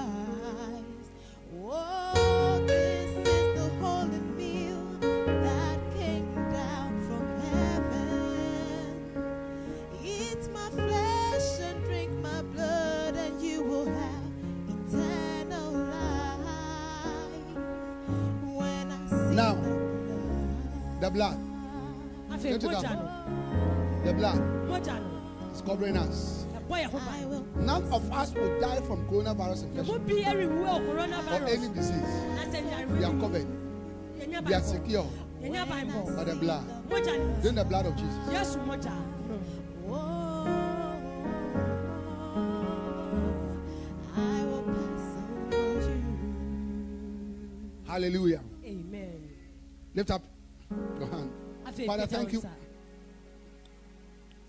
[21.09, 21.37] The The blood.
[22.31, 22.83] afei Get it mogya up.
[22.97, 24.39] no The blood
[24.69, 26.45] mogya no is covering us.
[26.53, 30.05] ɛbɔ yɛ ho I ban will None of us will die from coronavirus mu infection
[30.05, 32.13] bi ɛrewu wɔ or coronavirus any disease.
[32.35, 33.47] na sɛ We are covered.
[34.47, 35.05] We are secure
[35.41, 36.63] yɛnya banbɔ by the blood.
[36.89, 38.15] mogya no Then the blood of Jesus.
[38.31, 38.93] Yes, mogya
[39.89, 40.45] oh,
[44.15, 45.05] I will pass
[45.55, 46.03] over you.
[47.87, 48.41] Hallelujah.
[48.63, 49.29] amen
[49.95, 50.29] Lift up your hand.
[50.29, 50.38] afei
[51.85, 52.43] Father, thank you.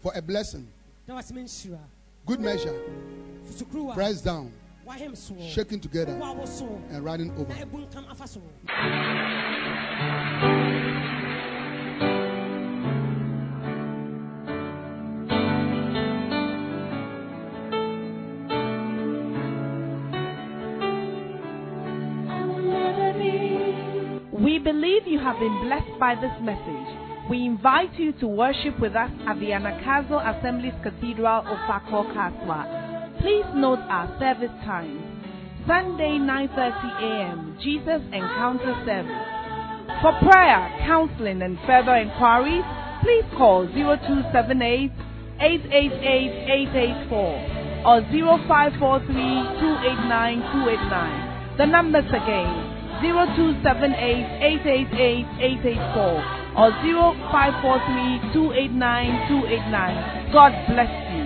[0.01, 0.66] For a blessing,
[1.07, 1.78] na wase me nhyira
[2.26, 2.74] good measure,
[3.47, 4.51] susukuruwa pressed down,
[5.53, 6.66] Shaking together, wa wo so?
[6.91, 7.53] and running over.
[7.55, 8.41] na ebu nkam afa so.
[24.33, 27.09] We believe you have been blessed by this message.
[27.31, 33.20] We invite you to worship with us at the Anagkazo Assemblies Cathedral of Fako Kaswa.
[33.22, 34.99] Please note our service times.
[35.64, 36.59] Sunday 9:30
[36.99, 37.57] a.m.
[37.62, 39.31] Jesus Encounter Service.
[40.03, 42.66] For prayer, counseling and further inquiries,
[43.07, 44.91] please call 0278
[45.39, 46.35] 888
[47.14, 51.59] 884 or 0543 289 289.
[51.59, 53.95] The numbers again 0278
[54.66, 60.32] 888 884 or 0543 289 289.
[60.32, 61.19] God bless you.